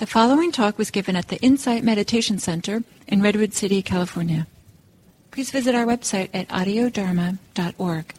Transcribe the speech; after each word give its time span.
The 0.00 0.06
following 0.06 0.50
talk 0.50 0.78
was 0.78 0.90
given 0.90 1.14
at 1.14 1.28
the 1.28 1.36
Insight 1.42 1.84
Meditation 1.84 2.38
Center 2.38 2.82
in 3.06 3.20
Redwood 3.20 3.52
City, 3.52 3.82
California. 3.82 4.46
Please 5.30 5.50
visit 5.50 5.74
our 5.74 5.84
website 5.84 6.30
at 6.32 6.48
audiodharma.org. 6.48 8.14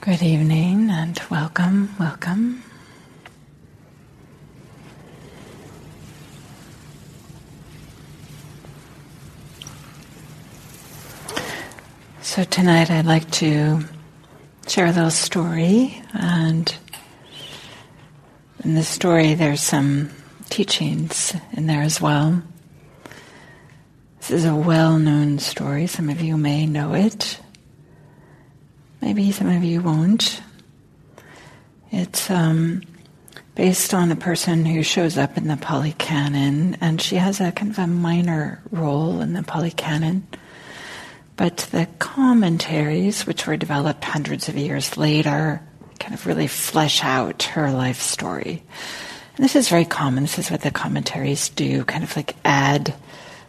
Good 0.00 0.22
evening 0.22 0.88
and 0.88 1.20
welcome, 1.28 1.94
welcome. 2.00 2.62
So 12.22 12.44
tonight 12.44 12.90
I'd 12.90 13.04
like 13.04 13.30
to 13.32 13.84
share 14.66 14.86
a 14.86 14.92
little 14.92 15.10
story 15.10 16.02
and 16.14 16.74
in 18.64 18.74
the 18.74 18.82
story, 18.82 19.34
there's 19.34 19.62
some 19.62 20.10
teachings 20.50 21.34
in 21.52 21.66
there 21.66 21.82
as 21.82 22.00
well. 22.00 22.42
This 24.18 24.30
is 24.30 24.44
a 24.44 24.54
well 24.54 24.98
known 24.98 25.38
story. 25.38 25.86
Some 25.86 26.10
of 26.10 26.20
you 26.20 26.36
may 26.36 26.66
know 26.66 26.94
it. 26.94 27.40
Maybe 29.00 29.32
some 29.32 29.48
of 29.48 29.64
you 29.64 29.80
won't. 29.80 30.42
It's 31.90 32.30
um, 32.30 32.82
based 33.54 33.94
on 33.94 34.12
a 34.12 34.16
person 34.16 34.66
who 34.66 34.82
shows 34.82 35.16
up 35.16 35.38
in 35.38 35.48
the 35.48 35.56
Pali 35.56 35.92
Canon, 35.92 36.76
and 36.82 37.00
she 37.00 37.16
has 37.16 37.40
a 37.40 37.52
kind 37.52 37.72
of 37.72 37.78
a 37.78 37.86
minor 37.86 38.62
role 38.70 39.22
in 39.22 39.32
the 39.32 39.42
Pali 39.42 39.70
Canon. 39.70 40.26
But 41.36 41.68
the 41.72 41.88
commentaries, 41.98 43.26
which 43.26 43.46
were 43.46 43.56
developed 43.56 44.04
hundreds 44.04 44.50
of 44.50 44.58
years 44.58 44.98
later, 44.98 45.62
kind 46.00 46.14
of 46.14 46.26
really 46.26 46.48
flesh 46.48 47.04
out 47.04 47.44
her 47.44 47.70
life 47.70 48.00
story. 48.00 48.62
And 49.36 49.44
this 49.44 49.54
is 49.54 49.68
very 49.68 49.84
common. 49.84 50.24
This 50.24 50.38
is 50.38 50.50
what 50.50 50.62
the 50.62 50.70
commentaries 50.70 51.50
do, 51.50 51.84
kind 51.84 52.02
of 52.02 52.16
like 52.16 52.34
add 52.44 52.94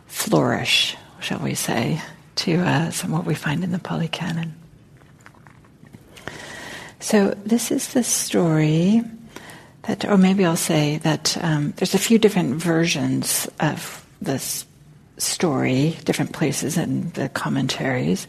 flourish, 0.05 0.95
shall 1.19 1.39
we 1.39 1.55
say, 1.55 2.01
to 2.35 2.59
uh, 2.59 2.91
some 2.91 3.11
what 3.11 3.25
we 3.25 3.33
find 3.33 3.63
in 3.63 3.71
the 3.71 3.79
Pali 3.79 4.07
Canon. 4.07 4.53
So 6.99 7.29
this 7.45 7.71
is 7.71 7.93
the 7.93 8.03
story 8.03 9.01
that, 9.83 10.05
or 10.05 10.17
maybe 10.17 10.45
I'll 10.45 10.55
say 10.55 10.97
that 10.97 11.35
um, 11.41 11.73
there's 11.77 11.95
a 11.95 11.99
few 11.99 12.19
different 12.19 12.61
versions 12.61 13.49
of 13.59 14.05
this 14.21 14.65
story, 15.17 15.97
different 16.05 16.33
places 16.33 16.77
in 16.77 17.09
the 17.11 17.29
commentaries. 17.29 18.27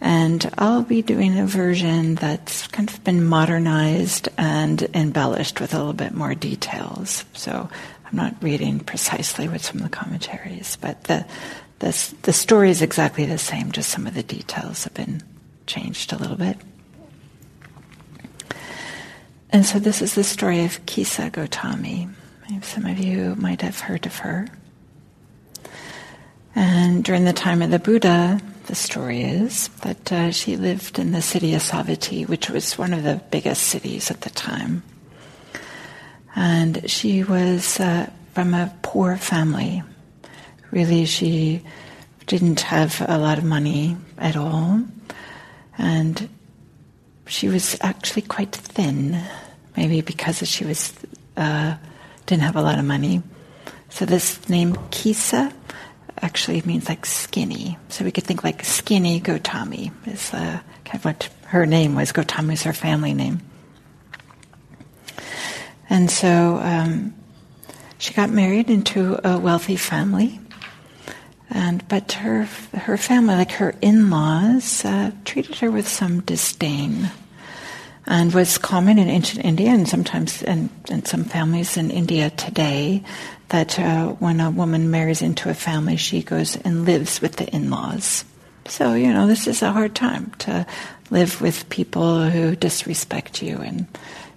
And 0.00 0.48
I'll 0.56 0.82
be 0.82 1.02
doing 1.02 1.38
a 1.38 1.46
version 1.46 2.14
that's 2.14 2.68
kind 2.68 2.88
of 2.88 3.02
been 3.02 3.24
modernized 3.24 4.28
and 4.38 4.80
embellished 4.94 5.60
with 5.60 5.74
a 5.74 5.78
little 5.78 5.92
bit 5.92 6.14
more 6.14 6.34
details. 6.34 7.24
So 7.32 7.68
I'm 8.04 8.16
not 8.16 8.36
reading 8.40 8.80
precisely 8.80 9.48
what's 9.48 9.68
from 9.68 9.80
the 9.80 9.88
commentaries, 9.88 10.76
but 10.80 11.04
the, 11.04 11.26
the, 11.80 12.14
the 12.22 12.32
story 12.32 12.70
is 12.70 12.80
exactly 12.80 13.26
the 13.26 13.38
same, 13.38 13.72
just 13.72 13.90
some 13.90 14.06
of 14.06 14.14
the 14.14 14.22
details 14.22 14.84
have 14.84 14.94
been 14.94 15.22
changed 15.66 16.12
a 16.12 16.16
little 16.16 16.36
bit. 16.36 16.56
And 19.50 19.66
so 19.66 19.78
this 19.78 20.00
is 20.00 20.14
the 20.14 20.24
story 20.24 20.64
of 20.64 20.84
Kisa 20.86 21.30
Gotami. 21.30 22.12
Some 22.62 22.86
of 22.86 22.98
you 22.98 23.34
might 23.36 23.62
have 23.62 23.80
heard 23.80 24.06
of 24.06 24.16
her. 24.18 24.48
And 26.54 27.04
during 27.04 27.24
the 27.24 27.32
time 27.32 27.62
of 27.62 27.70
the 27.70 27.78
Buddha, 27.78 28.40
the 28.68 28.74
story 28.74 29.22
is 29.22 29.68
that 29.80 30.12
uh, 30.12 30.30
she 30.30 30.56
lived 30.56 30.98
in 30.98 31.12
the 31.12 31.22
city 31.22 31.54
of 31.54 31.62
Savatthi, 31.62 32.28
which 32.28 32.50
was 32.50 32.76
one 32.76 32.92
of 32.92 33.02
the 33.02 33.20
biggest 33.30 33.62
cities 33.62 34.10
at 34.10 34.20
the 34.20 34.30
time. 34.30 34.82
And 36.36 36.88
she 36.88 37.24
was 37.24 37.80
uh, 37.80 38.10
from 38.34 38.52
a 38.52 38.72
poor 38.82 39.16
family. 39.16 39.82
Really, 40.70 41.06
she 41.06 41.62
didn't 42.26 42.60
have 42.60 43.02
a 43.08 43.16
lot 43.16 43.38
of 43.38 43.44
money 43.44 43.96
at 44.18 44.36
all. 44.36 44.84
And 45.78 46.28
she 47.26 47.48
was 47.48 47.78
actually 47.80 48.22
quite 48.22 48.52
thin, 48.52 49.18
maybe 49.78 50.02
because 50.02 50.46
she 50.46 50.66
was 50.66 50.92
uh, 51.38 51.76
didn't 52.26 52.42
have 52.42 52.56
a 52.56 52.62
lot 52.62 52.78
of 52.78 52.84
money. 52.84 53.22
So 53.88 54.04
this 54.04 54.46
name 54.50 54.76
Kisa 54.90 55.54
actually 56.22 56.62
means 56.62 56.88
like 56.88 57.06
skinny. 57.06 57.78
So 57.88 58.04
we 58.04 58.12
could 58.12 58.24
think 58.24 58.44
like 58.44 58.64
skinny 58.64 59.20
Gotami 59.20 59.92
is 60.06 60.32
uh, 60.32 60.60
kind 60.84 60.94
of 60.94 61.04
what 61.04 61.28
her 61.46 61.66
name 61.66 61.94
was. 61.94 62.12
Gotami 62.12 62.54
is 62.54 62.62
her 62.62 62.72
family 62.72 63.14
name. 63.14 63.40
And 65.90 66.10
so 66.10 66.58
um, 66.62 67.14
she 67.98 68.14
got 68.14 68.30
married 68.30 68.70
into 68.70 69.18
a 69.26 69.38
wealthy 69.38 69.76
family. 69.76 70.40
And 71.50 71.86
but 71.88 72.12
her 72.12 72.44
her 72.74 72.98
family, 72.98 73.34
like 73.34 73.52
her 73.52 73.74
in-laws, 73.80 74.84
uh, 74.84 75.12
treated 75.24 75.56
her 75.56 75.70
with 75.70 75.88
some 75.88 76.20
disdain, 76.20 77.10
and 78.08 78.32
was 78.32 78.56
common 78.56 78.98
in 78.98 79.08
ancient 79.08 79.44
India 79.44 79.68
and 79.68 79.86
sometimes 79.86 80.42
in, 80.42 80.70
in 80.88 81.04
some 81.04 81.24
families 81.24 81.76
in 81.76 81.90
India 81.90 82.30
today 82.30 83.04
that 83.50 83.78
uh, 83.78 84.08
when 84.14 84.40
a 84.40 84.50
woman 84.50 84.90
marries 84.90 85.20
into 85.20 85.50
a 85.50 85.54
family, 85.54 85.96
she 85.96 86.22
goes 86.22 86.56
and 86.56 86.86
lives 86.86 87.20
with 87.20 87.36
the 87.36 87.46
in 87.54 87.68
laws. 87.68 88.24
So, 88.66 88.94
you 88.94 89.12
know, 89.12 89.26
this 89.26 89.46
is 89.46 89.62
a 89.62 89.72
hard 89.72 89.94
time 89.94 90.32
to 90.40 90.66
live 91.10 91.40
with 91.42 91.68
people 91.68 92.28
who 92.28 92.56
disrespect 92.56 93.42
you 93.42 93.58
and 93.58 93.86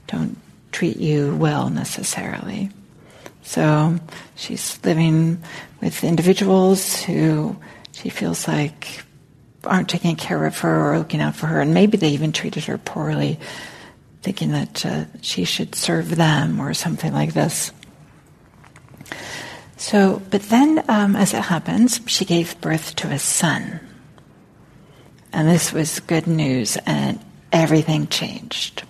don't 0.08 0.38
treat 0.74 0.98
you 0.98 1.36
well 1.36 1.70
necessarily. 1.70 2.70
So 3.44 3.98
she's 4.36 4.80
living 4.84 5.42
with 5.82 6.04
individuals 6.04 7.02
who 7.02 7.56
she 7.94 8.10
feels 8.10 8.48
like 8.48 9.04
aren't 9.64 9.90
taking 9.90 10.16
care 10.16 10.46
of 10.46 10.58
her 10.60 10.92
or 10.92 10.98
looking 10.98 11.22
out 11.22 11.36
for 11.36 11.48
her, 11.48 11.62
and 11.62 11.74
maybe 11.74 11.98
they 11.98 12.10
even 12.10 12.32
treated 12.32 12.66
her 12.66 12.78
poorly, 12.78 13.40
thinking 14.22 14.52
that 14.52 14.86
uh, 14.86 15.06
she 15.22 15.46
should 15.46 15.76
serve 15.76 16.16
them 16.16 16.60
or 16.60 16.74
something 16.74 17.14
like 17.14 17.34
this. 17.34 17.72
So, 19.78 20.22
but 20.30 20.44
then, 20.44 20.84
um, 20.88 21.16
as 21.16 21.34
it 21.34 21.42
happens, 21.42 22.02
she 22.06 22.24
gave 22.24 22.60
birth 22.62 22.96
to 22.98 23.08
a 23.10 23.18
son. 23.18 23.80
And 25.34 25.48
this 25.48 25.74
was 25.74 26.00
good 26.02 26.28
news, 26.28 26.78
and 26.86 27.20
everything 27.52 28.08
changed. 28.08 28.84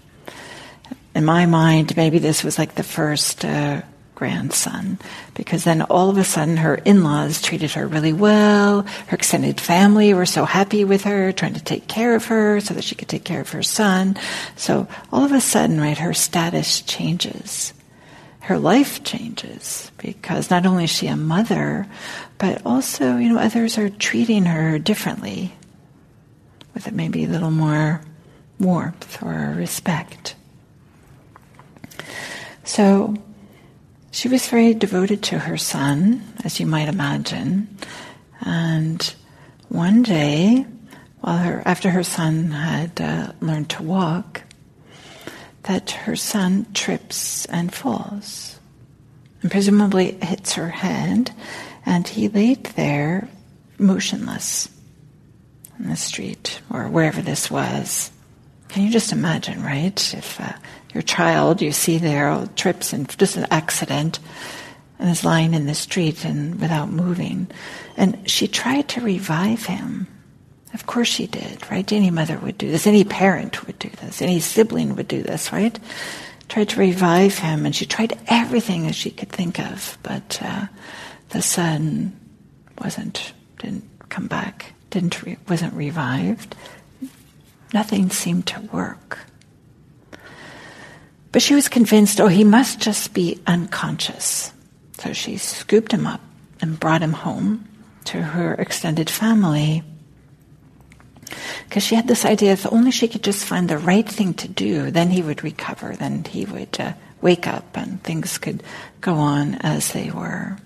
In 1.16 1.24
my 1.24 1.46
mind, 1.46 1.96
maybe 1.96 2.20
this 2.20 2.44
was 2.44 2.58
like 2.58 2.76
the 2.76 2.84
first 2.84 3.46
uh, 3.46 3.84
grandson, 4.22 5.00
because 5.34 5.64
then 5.64 5.82
all 5.82 6.12
of 6.12 6.18
a 6.20 6.24
sudden 6.24 6.58
her 6.58 6.76
in 6.76 7.04
laws 7.04 7.42
treated 7.42 7.72
her 7.72 7.88
really 7.88 8.14
well. 8.14 8.84
Her 9.08 9.16
extended 9.16 9.60
family 9.60 10.14
were 10.14 10.28
so 10.28 10.46
happy 10.46 10.86
with 10.86 11.06
her, 11.06 11.32
trying 11.32 11.56
to 11.56 11.64
take 11.64 11.88
care 11.88 12.14
of 12.14 12.26
her 12.26 12.60
so 12.60 12.76
that 12.76 12.84
she 12.84 12.94
could 12.94 13.08
take 13.08 13.24
care 13.24 13.42
of 13.42 13.50
her 13.50 13.64
son. 13.64 14.16
So 14.56 14.88
all 15.12 15.26
of 15.26 15.32
a 15.32 15.42
sudden, 15.42 15.82
right, 15.82 15.98
her 15.98 16.14
status 16.14 16.82
changes 16.82 17.74
her 18.42 18.58
life 18.58 19.04
changes 19.04 19.92
because 19.98 20.50
not 20.50 20.66
only 20.66 20.86
is 20.86 20.90
she 20.90 21.08
a 21.08 21.16
mother, 21.16 21.88
but 22.38 22.66
also, 22.66 23.18
you 23.18 23.30
know, 23.30 23.40
others 23.40 23.78
are 23.78 23.90
treating 23.90 24.46
her 24.46 24.80
differently 24.80 25.54
with 26.74 26.92
maybe 26.92 27.24
a 27.24 27.28
little 27.28 27.52
more 27.52 28.02
warmth 28.60 29.22
or 29.24 29.54
respect. 29.56 30.36
So 32.64 33.16
she 34.12 34.28
was 34.28 34.48
very 34.48 34.74
devoted 34.74 35.24
to 35.24 35.40
her 35.40 35.58
son, 35.58 36.22
as 36.44 36.60
you 36.60 36.66
might 36.66 36.90
imagine. 36.90 37.78
And 38.42 39.02
one 39.70 40.04
day, 40.04 40.66
while 41.22 41.38
her, 41.38 41.64
after 41.66 41.90
her 41.90 42.04
son 42.04 42.52
had 42.52 43.00
uh, 43.00 43.32
learned 43.40 43.70
to 43.72 43.84
walk, 43.84 44.42
that 45.64 45.92
her 45.92 46.16
son 46.16 46.66
trips 46.74 47.46
and 47.46 47.74
falls, 47.74 48.60
and 49.42 49.50
presumably 49.50 50.12
hits 50.22 50.54
her 50.54 50.70
head, 50.70 51.32
and 51.86 52.08
he 52.08 52.28
laid 52.28 52.64
there 52.66 53.30
motionless 53.78 54.70
in 55.80 55.90
the 55.90 55.96
street 55.96 56.62
or 56.70 56.90
wherever 56.90 57.22
this 57.22 57.50
was. 57.50 58.12
Can 58.68 58.84
you 58.84 58.92
just 58.92 59.12
imagine, 59.12 59.64
right? 59.64 60.14
If 60.14 60.40
uh, 60.40 60.54
your 60.94 61.02
child 61.02 61.62
you 61.62 61.72
see 61.72 61.98
there 61.98 62.48
trips 62.56 62.94
and 62.94 63.08
just 63.18 63.38
an 63.38 63.48
accident 63.52 64.20
and 65.00 65.10
is 65.10 65.24
lying 65.24 65.54
in 65.54 65.66
the 65.66 65.74
street 65.74 66.26
and 66.26 66.60
without 66.60 66.90
moving, 66.90 67.48
and 67.98 68.30
she 68.30 68.48
tried 68.48 68.88
to 68.90 69.02
revive 69.02 69.66
him 69.66 70.08
of 70.74 70.86
course 70.86 71.08
she 71.08 71.28
did, 71.28 71.70
right? 71.70 71.92
Any 71.92 72.12
mother 72.12 72.38
would 72.38 72.58
do 72.58 72.72
this. 72.72 72.88
Any 72.88 73.04
parent 73.04 73.66
would 73.68 73.78
do 73.80 73.90
this. 73.90 74.22
Any 74.22 74.40
sibling 74.40 74.96
would 74.96 75.08
do 75.08 75.22
this, 75.22 75.52
right? 75.52 75.78
Tried 76.48 76.70
to 76.70 76.80
revive 76.80 77.38
him, 77.38 77.66
and 77.66 77.76
she 77.76 77.86
tried 77.86 78.18
everything 78.28 78.84
that 78.84 78.96
she 78.96 79.12
could 79.12 79.30
think 79.30 79.60
of, 79.60 79.98
but 80.04 80.40
uh, 80.42 80.68
the 81.30 81.42
son 81.42 82.18
wasn't, 82.82 83.34
didn't 83.60 84.10
come 84.10 84.28
back, 84.28 84.74
didn't 84.90 85.22
re- 85.24 85.38
wasn't 85.48 85.74
revived. 85.74 86.56
Nothing 87.74 88.10
seemed 88.10 88.48
to 88.48 88.62
work. 88.74 89.20
But 91.32 91.42
she 91.42 91.56
was 91.56 91.70
convinced, 91.70 92.20
oh, 92.20 92.28
he 92.28 92.44
must 92.44 92.80
just 92.80 93.14
be 93.14 93.40
unconscious. 93.48 94.52
So 95.00 95.14
she 95.14 95.38
scooped 95.38 95.92
him 95.92 96.06
up 96.06 96.22
and 96.62 96.80
brought 96.80 97.02
him 97.02 97.14
home 97.14 97.68
to 98.06 98.22
her 98.22 98.54
extended 98.56 99.10
family. 99.10 99.84
Because 101.68 101.84
she 101.84 101.96
had 101.96 102.08
this 102.08 102.26
idea 102.26 102.52
if 102.52 102.72
only 102.72 102.92
she 102.92 103.08
could 103.08 103.24
just 103.24 103.46
find 103.46 103.70
the 103.70 103.78
right 103.78 104.08
thing 104.08 104.34
to 104.36 104.48
do, 104.48 104.92
then 104.92 105.10
he 105.10 105.22
would 105.22 105.44
recover, 105.44 105.96
then 105.96 106.24
he 106.26 106.46
would 106.46 106.78
uh, 106.80 106.94
wake 107.22 107.48
up 107.48 107.78
and 107.78 108.04
things 108.04 108.38
could 108.38 108.64
go 109.00 109.16
on 109.16 109.56
as 109.56 109.94
they 109.94 110.12
were. 110.12 110.58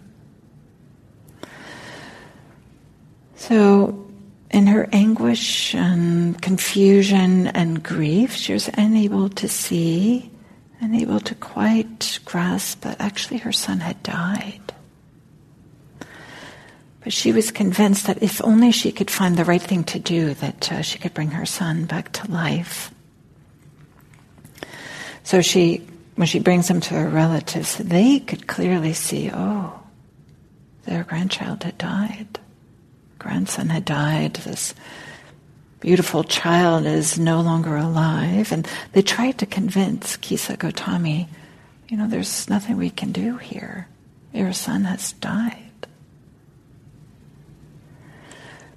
So, 3.36 4.08
in 4.50 4.68
her 4.68 4.88
anguish 4.92 5.76
and 5.76 6.42
confusion 6.42 7.48
and 7.48 7.84
grief, 7.84 8.34
she 8.34 8.54
was 8.54 8.70
unable 8.74 9.30
to 9.30 9.48
see, 9.48 10.32
unable 10.80 11.20
to 11.20 11.36
quite 11.36 12.20
grasp 12.26 12.82
that 12.82 13.00
actually 13.00 13.40
her 13.40 13.52
son 13.52 13.80
had 13.80 14.02
died. 14.04 14.62
But 17.04 17.14
she 17.14 17.32
was 17.32 17.52
convinced 17.52 18.08
that 18.08 18.24
if 18.24 18.44
only 18.44 18.72
she 18.72 18.92
could 18.92 19.12
find 19.12 19.38
the 19.38 19.46
right 19.46 19.62
thing 19.62 19.84
to 19.86 20.00
do, 20.00 20.34
that 20.36 20.72
uh, 20.72 20.82
she 20.82 20.98
could 20.98 21.14
bring 21.14 21.32
her 21.32 21.46
son 21.46 21.86
back 21.86 22.12
to 22.14 22.32
life. 22.32 22.92
So 25.24 25.42
she, 25.42 25.86
when 26.16 26.28
she 26.28 26.40
brings 26.40 26.68
him 26.68 26.82
to 26.82 26.96
her 26.96 27.10
relatives, 27.10 27.78
they 27.78 28.20
could 28.20 28.48
clearly 28.48 28.94
see, 28.94 29.30
oh, 29.32 29.80
their 30.86 31.04
grandchild 31.04 31.64
had 31.64 31.78
died. 31.78 32.40
Grandson 33.20 33.70
had 33.70 33.86
died. 33.86 34.36
This 34.36 34.74
beautiful 35.86 36.24
child 36.24 36.84
is 36.88 37.20
no 37.20 37.42
longer 37.42 37.78
alive. 37.78 38.52
And 38.52 38.68
they 38.94 39.04
tried 39.04 39.38
to 39.38 39.46
convince 39.46 40.18
Kisa 40.18 40.58
Gotami, 40.58 41.28
you 41.88 41.96
know, 41.96 42.08
there's 42.08 42.50
nothing 42.50 42.78
we 42.78 42.90
can 42.90 43.12
do 43.12 43.38
here. 43.38 43.88
Your 44.34 44.52
son 44.52 44.86
has 44.86 45.12
died. 45.14 45.86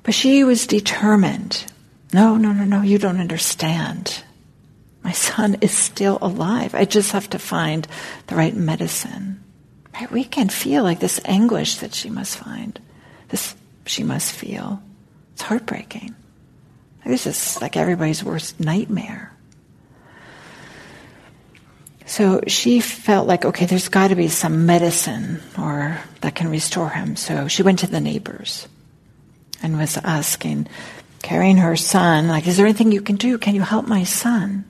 But 0.02 0.12
she 0.12 0.44
was 0.44 0.66
determined. 0.66 1.64
No, 2.12 2.36
no, 2.36 2.52
no, 2.52 2.64
no, 2.64 2.82
you 2.82 2.98
don't 2.98 3.20
understand. 3.20 4.22
My 5.02 5.12
son 5.12 5.56
is 5.62 5.72
still 5.72 6.18
alive. 6.20 6.74
I 6.74 6.84
just 6.84 7.12
have 7.12 7.30
to 7.30 7.38
find 7.38 7.88
the 8.26 8.36
right 8.36 8.54
medicine. 8.54 9.42
Right? 9.94 10.10
We 10.10 10.24
can 10.24 10.50
feel 10.50 10.82
like 10.82 11.00
this 11.00 11.22
anguish 11.24 11.76
that 11.76 11.94
she 11.94 12.10
must 12.10 12.36
find, 12.36 12.78
this 13.30 13.56
she 13.86 14.02
must 14.04 14.30
feel. 14.30 14.82
It's 15.32 15.40
heartbreaking. 15.40 16.14
This 17.04 17.26
is 17.26 17.60
like 17.60 17.76
everybody's 17.76 18.22
worst 18.22 18.60
nightmare. 18.60 19.32
So 22.06 22.40
she 22.46 22.80
felt 22.80 23.26
like, 23.26 23.44
okay, 23.44 23.66
there's 23.66 23.88
got 23.88 24.08
to 24.08 24.16
be 24.16 24.28
some 24.28 24.64
medicine 24.66 25.42
or 25.58 25.98
that 26.22 26.34
can 26.34 26.48
restore 26.50 26.88
him. 26.88 27.16
So 27.16 27.48
she 27.48 27.62
went 27.62 27.80
to 27.80 27.86
the 27.86 28.00
neighbors 28.00 28.66
and 29.62 29.76
was 29.76 29.98
asking, 29.98 30.68
carrying 31.22 31.58
her 31.58 31.76
son, 31.76 32.28
like, 32.28 32.46
is 32.46 32.56
there 32.56 32.66
anything 32.66 32.92
you 32.92 33.02
can 33.02 33.16
do? 33.16 33.38
Can 33.38 33.54
you 33.54 33.62
help 33.62 33.86
my 33.86 34.04
son? 34.04 34.64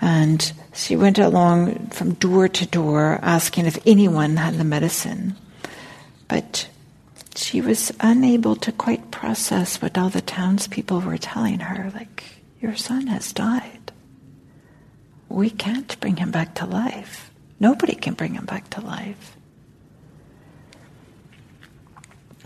And 0.00 0.52
she 0.74 0.96
went 0.96 1.18
along 1.18 1.90
from 1.90 2.14
door 2.14 2.48
to 2.48 2.66
door 2.66 3.18
asking 3.22 3.66
if 3.66 3.78
anyone 3.86 4.36
had 4.36 4.54
the 4.54 4.64
medicine. 4.64 5.36
But 6.28 6.68
she 7.36 7.60
was 7.60 7.92
unable 8.00 8.56
to 8.56 8.72
quite 8.72 9.10
process 9.10 9.80
what 9.80 9.98
all 9.98 10.08
the 10.10 10.20
townspeople 10.20 11.00
were 11.00 11.18
telling 11.18 11.60
her, 11.60 11.90
like, 11.94 12.24
your 12.60 12.76
son 12.76 13.06
has 13.08 13.32
died. 13.32 13.92
We 15.28 15.50
can't 15.50 15.98
bring 16.00 16.16
him 16.16 16.30
back 16.30 16.54
to 16.56 16.66
life. 16.66 17.30
Nobody 17.58 17.94
can 17.94 18.14
bring 18.14 18.34
him 18.34 18.44
back 18.44 18.70
to 18.70 18.80
life. 18.80 19.36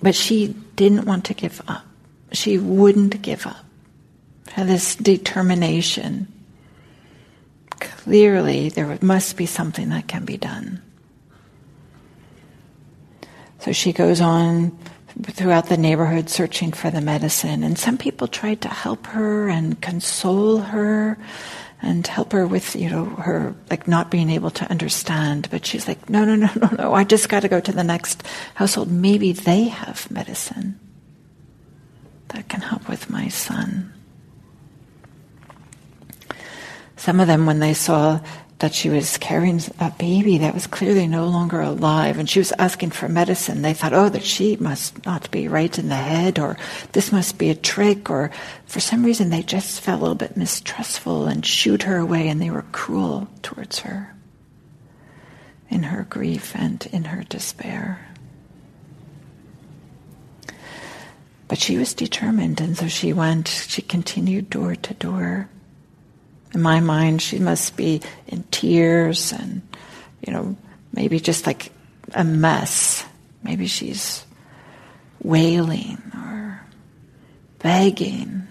But 0.03 0.15
she 0.15 0.55
didn't 0.77 1.05
want 1.05 1.27
to 1.27 1.35
give 1.35 1.61
up. 1.69 1.85
She 2.33 2.59
wouldn't 2.59 3.21
give 3.23 3.47
up. 3.47 3.65
Had 4.49 4.69
this 4.69 4.97
determination. 4.97 6.27
Clearly, 7.79 8.71
there 8.71 8.99
must 9.03 9.37
be 9.37 9.47
something 9.47 9.91
that 9.91 10.09
can 10.09 10.25
be 10.25 10.37
done. 10.37 10.83
So 13.61 13.73
she 13.73 13.93
goes 13.93 14.21
on 14.21 14.77
throughout 15.23 15.67
the 15.69 15.77
neighborhood 15.77 16.31
searching 16.31 16.73
for 16.73 16.91
the 16.91 17.01
medicine. 17.01 17.63
And 17.63 17.79
some 17.79 17.99
people 17.99 18.27
tried 18.27 18.63
to 18.63 18.69
help 18.69 19.07
her 19.09 19.49
and 19.49 19.81
console 19.81 20.59
her 20.59 21.19
and 21.83 22.07
help 22.07 22.33
her 22.33 22.47
with, 22.47 22.77
you 22.77 22.89
know, 22.91 23.05
her 23.05 23.55
like 23.71 23.89
not 23.89 24.11
being 24.11 24.31
able 24.31 24.51
to 24.51 24.71
understand. 24.71 25.49
But 25.51 25.67
she's 25.67 25.89
like, 25.89 26.09
no, 26.09 26.25
no, 26.25 26.37
no, 26.37 26.51
no, 26.57 26.69
no. 26.79 26.95
I 26.95 27.05
just 27.05 27.29
got 27.29 27.41
to 27.41 27.49
go 27.49 27.61
to 27.61 27.73
the 27.73 27.85
next 27.85 28.23
household. 28.55 28.91
Maybe 28.91 29.33
they 29.33 29.65
have 29.65 30.11
medicine 30.11 30.79
that 32.29 32.49
can 32.49 32.61
help 32.61 32.89
with 32.89 33.11
my 33.11 33.29
son. 33.29 33.93
Some 36.97 37.19
of 37.19 37.27
them, 37.27 37.47
when 37.47 37.61
they 37.61 37.75
saw 37.75 38.21
that 38.61 38.75
she 38.75 38.91
was 38.91 39.17
carrying 39.17 39.59
a 39.79 39.91
baby 39.93 40.39
that 40.39 40.53
was 40.53 40.67
clearly 40.67 41.07
no 41.07 41.27
longer 41.27 41.63
alive 41.63 42.19
and 42.19 42.29
she 42.29 42.39
was 42.39 42.53
asking 42.59 42.91
for 42.91 43.09
medicine. 43.09 43.63
They 43.63 43.73
thought, 43.73 43.95
oh, 43.95 44.11
that 44.11 44.23
she 44.23 44.57
must 44.57 45.05
not 45.07 45.31
be 45.31 45.49
right 45.49 45.77
in 45.79 45.89
the 45.89 45.97
head 45.97 46.39
or 46.39 46.59
this 46.93 47.11
must 47.11 47.39
be 47.39 47.49
a 47.49 47.55
trick 47.55 48.11
or 48.11 48.31
for 48.67 48.79
some 48.79 49.03
reason 49.03 49.31
they 49.31 49.43
just 49.43 49.81
felt 49.81 49.99
a 49.99 50.03
little 50.03 50.15
bit 50.15 50.37
mistrustful 50.37 51.27
and 51.27 51.45
shooed 51.45 51.85
her 51.85 51.97
away 51.97 52.29
and 52.29 52.41
they 52.41 52.51
were 52.51 52.67
cruel 52.71 53.29
towards 53.43 53.81
her 53.81 54.15
in 55.71 55.85
her 55.85 56.07
grief 56.11 56.55
and 56.55 56.87
in 56.93 57.05
her 57.05 57.25
despair. 57.25 58.07
But 61.49 61.59
she 61.59 61.79
was 61.79 61.95
determined 61.95 62.61
and 62.61 62.77
so 62.77 62.89
she 62.89 63.15
went, 63.15 63.49
she 63.49 63.81
continued 63.81 64.51
door 64.51 64.77
to 64.77 64.95
door 64.95 65.49
in 66.53 66.63
my 66.63 66.81
mind, 66.81 67.23
she 67.23 67.39
must 67.39 67.77
be 67.77 68.03
in 68.27 68.43
tears 68.51 69.33
and, 69.33 69.63
you 70.27 70.33
know, 70.33 70.57
maybe 70.93 71.21
just 71.21 71.47
like 71.47 71.73
a 72.15 72.25
mess. 72.25 73.05
Maybe 73.43 73.67
she's 73.67 74.25
wailing 75.23 75.99
or 76.15 76.61
begging. 77.61 78.47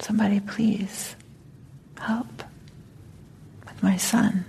Somebody 0.00 0.40
please 0.40 1.14
help 1.98 2.42
with 3.66 3.82
my 3.82 3.96
son. 3.96 4.44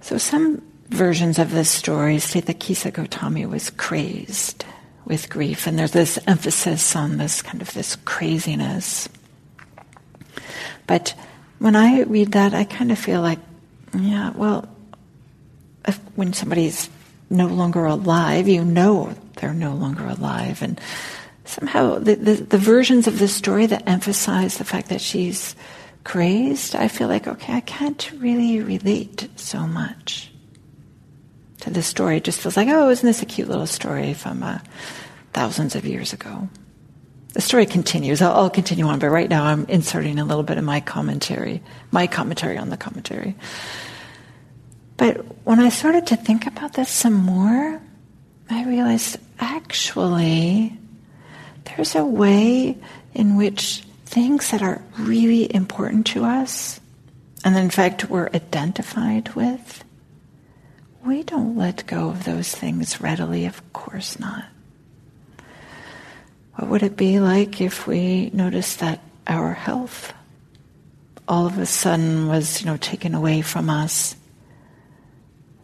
So 0.00 0.18
some 0.18 0.62
versions 0.88 1.38
of 1.38 1.52
this 1.52 1.70
story 1.70 2.18
say 2.18 2.40
that 2.40 2.58
Kisa 2.58 2.90
Gotami 2.90 3.48
was 3.48 3.70
crazed 3.70 4.64
with 5.04 5.30
grief. 5.30 5.66
And 5.66 5.78
there's 5.78 5.92
this 5.92 6.18
emphasis 6.26 6.94
on 6.94 7.18
this 7.18 7.42
kind 7.42 7.62
of 7.62 7.72
this 7.74 7.96
craziness. 8.04 9.08
But 10.86 11.14
when 11.58 11.76
I 11.76 12.02
read 12.02 12.32
that, 12.32 12.54
I 12.54 12.64
kind 12.64 12.92
of 12.92 12.98
feel 12.98 13.20
like, 13.20 13.38
yeah, 13.96 14.30
well, 14.30 14.68
if, 15.86 15.98
when 16.16 16.32
somebody's 16.32 16.88
no 17.28 17.46
longer 17.46 17.84
alive, 17.84 18.48
you 18.48 18.64
know 18.64 19.14
they're 19.36 19.54
no 19.54 19.74
longer 19.74 20.06
alive. 20.06 20.62
And 20.62 20.80
somehow 21.44 21.98
the, 21.98 22.14
the, 22.14 22.34
the 22.34 22.58
versions 22.58 23.06
of 23.06 23.18
the 23.18 23.28
story 23.28 23.66
that 23.66 23.88
emphasize 23.88 24.58
the 24.58 24.64
fact 24.64 24.88
that 24.88 25.00
she's 25.00 25.54
crazed, 26.04 26.74
I 26.74 26.88
feel 26.88 27.08
like, 27.08 27.26
okay, 27.26 27.54
I 27.54 27.60
can't 27.60 28.10
really 28.18 28.60
relate 28.60 29.28
so 29.36 29.66
much 29.66 30.29
to 31.60 31.70
this 31.70 31.86
story. 31.86 32.18
It 32.18 32.24
just 32.24 32.40
feels 32.40 32.56
like, 32.56 32.68
oh, 32.68 32.88
isn't 32.90 33.06
this 33.06 33.22
a 33.22 33.26
cute 33.26 33.48
little 33.48 33.66
story 33.66 34.14
from 34.14 34.42
uh, 34.42 34.58
thousands 35.32 35.74
of 35.74 35.84
years 35.84 36.12
ago? 36.12 36.48
The 37.32 37.40
story 37.40 37.66
continues. 37.66 38.20
I'll, 38.22 38.32
I'll 38.32 38.50
continue 38.50 38.86
on, 38.86 38.98
but 38.98 39.10
right 39.10 39.28
now 39.28 39.44
I'm 39.44 39.66
inserting 39.66 40.18
a 40.18 40.24
little 40.24 40.42
bit 40.42 40.58
of 40.58 40.64
my 40.64 40.80
commentary, 40.80 41.62
my 41.90 42.06
commentary 42.06 42.58
on 42.58 42.70
the 42.70 42.76
commentary. 42.76 43.36
But 44.96 45.18
when 45.46 45.60
I 45.60 45.68
started 45.68 46.08
to 46.08 46.16
think 46.16 46.46
about 46.46 46.74
this 46.74 46.90
some 46.90 47.14
more, 47.14 47.80
I 48.50 48.64
realized 48.64 49.16
actually 49.38 50.76
there's 51.64 51.94
a 51.94 52.04
way 52.04 52.76
in 53.14 53.36
which 53.36 53.84
things 54.04 54.50
that 54.50 54.60
are 54.60 54.82
really 54.98 55.54
important 55.54 56.06
to 56.08 56.24
us, 56.24 56.80
and 57.44 57.56
in 57.56 57.70
fact 57.70 58.10
we're 58.10 58.28
identified 58.34 59.34
with, 59.34 59.84
we 61.04 61.22
don't 61.22 61.56
let 61.56 61.86
go 61.86 62.10
of 62.10 62.24
those 62.24 62.54
things 62.54 63.00
readily, 63.00 63.46
of 63.46 63.72
course 63.72 64.18
not. 64.18 64.44
What 66.56 66.68
would 66.68 66.82
it 66.82 66.96
be 66.96 67.20
like 67.20 67.60
if 67.60 67.86
we 67.86 68.30
noticed 68.34 68.80
that 68.80 69.00
our 69.26 69.54
health 69.54 70.12
all 71.26 71.46
of 71.46 71.58
a 71.58 71.66
sudden 71.66 72.26
was, 72.28 72.60
you 72.60 72.66
know, 72.66 72.76
taken 72.76 73.14
away 73.14 73.40
from 73.40 73.70
us? 73.70 74.14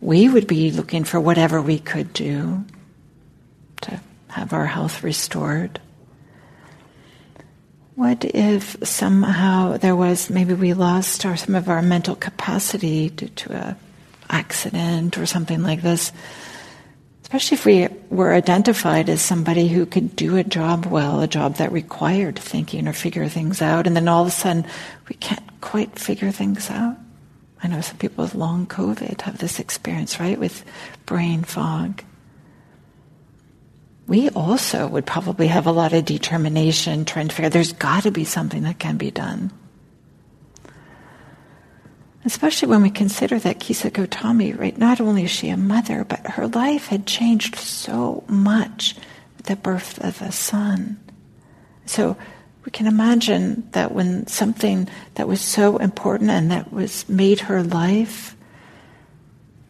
We 0.00 0.28
would 0.28 0.46
be 0.46 0.70
looking 0.70 1.04
for 1.04 1.18
whatever 1.20 1.60
we 1.60 1.78
could 1.78 2.12
do 2.12 2.64
to 3.82 4.00
have 4.28 4.52
our 4.52 4.66
health 4.66 5.02
restored. 5.02 5.80
what 7.94 8.24
if 8.24 8.76
somehow 8.86 9.78
there 9.78 9.96
was 9.96 10.28
maybe 10.28 10.52
we 10.52 10.74
lost 10.74 11.24
our, 11.24 11.36
some 11.36 11.54
of 11.54 11.68
our 11.68 11.80
mental 11.82 12.14
capacity 12.14 13.08
due 13.08 13.28
to 13.28 13.52
a 13.54 13.76
accident 14.30 15.18
or 15.18 15.26
something 15.26 15.62
like 15.62 15.82
this? 15.82 16.12
Especially 17.22 17.56
if 17.56 17.66
we 17.66 17.88
were 18.08 18.32
identified 18.32 19.08
as 19.08 19.20
somebody 19.20 19.68
who 19.68 19.84
could 19.84 20.14
do 20.14 20.36
a 20.36 20.44
job 20.44 20.86
well, 20.86 21.20
a 21.20 21.26
job 21.26 21.56
that 21.56 21.72
required 21.72 22.38
thinking 22.38 22.86
or 22.86 22.92
figure 22.92 23.28
things 23.28 23.60
out, 23.60 23.86
and 23.86 23.96
then 23.96 24.08
all 24.08 24.22
of 24.22 24.28
a 24.28 24.30
sudden 24.30 24.64
we 25.08 25.16
can't 25.16 25.60
quite 25.60 25.98
figure 25.98 26.30
things 26.30 26.70
out. 26.70 26.96
I 27.62 27.68
know 27.68 27.80
some 27.80 27.96
people 27.96 28.22
with 28.24 28.34
long 28.34 28.66
COVID 28.66 29.22
have 29.22 29.38
this 29.38 29.58
experience, 29.58 30.20
right, 30.20 30.38
with 30.38 30.64
brain 31.04 31.42
fog 31.42 32.02
we 34.06 34.30
also 34.30 34.86
would 34.86 35.06
probably 35.06 35.48
have 35.48 35.66
a 35.66 35.72
lot 35.72 35.92
of 35.92 36.04
determination 36.04 37.04
trying 37.04 37.28
to 37.28 37.34
figure 37.34 37.50
there's 37.50 37.72
got 37.72 38.04
to 38.04 38.10
be 38.10 38.24
something 38.24 38.62
that 38.62 38.78
can 38.78 38.96
be 38.96 39.10
done. 39.10 39.50
Especially 42.26 42.66
when 42.66 42.82
we 42.82 42.90
consider 42.90 43.38
that 43.38 43.60
Kisa 43.60 43.88
Gotami, 43.88 44.58
right, 44.58 44.76
not 44.76 45.00
only 45.00 45.22
is 45.22 45.30
she 45.30 45.48
a 45.48 45.56
mother, 45.56 46.04
but 46.04 46.26
her 46.26 46.48
life 46.48 46.88
had 46.88 47.06
changed 47.06 47.54
so 47.54 48.24
much 48.26 48.96
with 49.36 49.46
the 49.46 49.54
birth 49.54 50.04
of 50.04 50.20
a 50.20 50.32
son. 50.32 50.98
So 51.86 52.16
we 52.64 52.72
can 52.72 52.88
imagine 52.88 53.68
that 53.70 53.92
when 53.92 54.26
something 54.26 54.88
that 55.14 55.28
was 55.28 55.40
so 55.40 55.76
important 55.76 56.30
and 56.30 56.50
that 56.50 56.72
was 56.72 57.08
made 57.08 57.42
her 57.42 57.62
life 57.62 58.36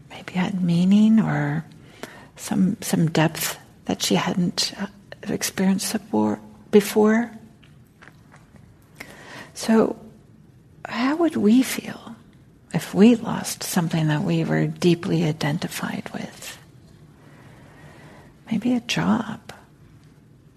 maybe 0.09 0.33
had 0.33 0.63
meaning 0.63 1.21
or 1.21 1.67
some 2.37 2.79
some 2.81 3.11
depth 3.11 3.59
that 3.85 4.03
she 4.03 4.15
hadn't 4.15 4.73
uh, 4.81 4.87
experienced 5.25 5.95
before. 6.71 7.31
So, 9.53 9.97
how 10.87 11.17
would 11.17 11.37
we 11.37 11.63
feel 11.63 12.06
if 12.77 12.95
we 12.95 13.15
lost 13.15 13.63
something 13.63 14.09
that 14.09 14.23
we 14.23 14.45
were 14.45 14.67
deeply 14.67 15.25
identified 15.25 16.09
with? 16.13 16.59
Maybe 18.51 18.75
a 18.75 18.81
job. 18.81 19.41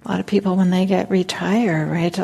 A 0.06 0.08
lot 0.10 0.20
of 0.20 0.26
people, 0.26 0.56
when 0.56 0.70
they 0.70 0.86
get 0.86 1.10
retire, 1.10 1.86
right, 1.86 2.18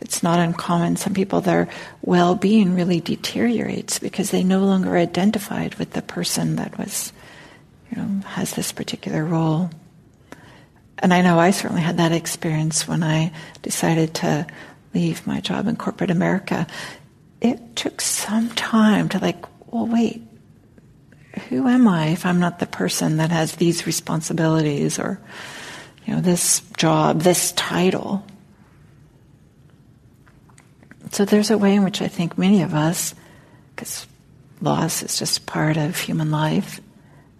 it's 0.00 0.22
not 0.22 0.38
uncommon. 0.38 0.96
Some 0.96 1.14
people, 1.14 1.40
their 1.40 1.68
well 2.02 2.34
being 2.34 2.74
really 2.74 3.00
deteriorates 3.00 3.98
because 3.98 4.30
they 4.30 4.44
no 4.44 4.64
longer 4.64 4.96
identified 4.96 5.76
with 5.76 5.92
the 5.92 6.02
person 6.02 6.56
that 6.56 6.76
was, 6.78 7.12
you 7.90 7.96
know, 7.96 8.20
has 8.26 8.52
this 8.52 8.70
particular 8.70 9.24
role. 9.24 9.70
And 10.98 11.12
I 11.12 11.22
know 11.22 11.38
I 11.38 11.52
certainly 11.52 11.82
had 11.82 11.96
that 11.96 12.12
experience 12.12 12.86
when 12.86 13.02
I 13.02 13.32
decided 13.62 14.14
to 14.16 14.46
leave 14.94 15.26
my 15.26 15.40
job 15.40 15.66
in 15.68 15.76
corporate 15.76 16.10
America. 16.10 16.66
It 17.42 17.74
took 17.74 18.00
some 18.00 18.50
time 18.50 19.08
to 19.08 19.18
like, 19.18 19.44
well, 19.66 19.88
wait, 19.88 20.22
who 21.48 21.66
am 21.66 21.88
I 21.88 22.10
if 22.10 22.24
I'm 22.24 22.38
not 22.38 22.60
the 22.60 22.66
person 22.66 23.16
that 23.16 23.30
has 23.30 23.56
these 23.56 23.84
responsibilities 23.84 25.00
or, 25.00 25.18
you 26.06 26.14
know, 26.14 26.20
this 26.20 26.60
job, 26.76 27.22
this 27.22 27.50
title? 27.52 28.24
So 31.10 31.24
there's 31.24 31.50
a 31.50 31.58
way 31.58 31.74
in 31.74 31.82
which 31.82 32.00
I 32.00 32.06
think 32.06 32.38
many 32.38 32.62
of 32.62 32.74
us, 32.74 33.12
because 33.74 34.06
loss 34.60 35.02
is 35.02 35.18
just 35.18 35.44
part 35.44 35.76
of 35.76 35.98
human 35.98 36.30
life, 36.30 36.80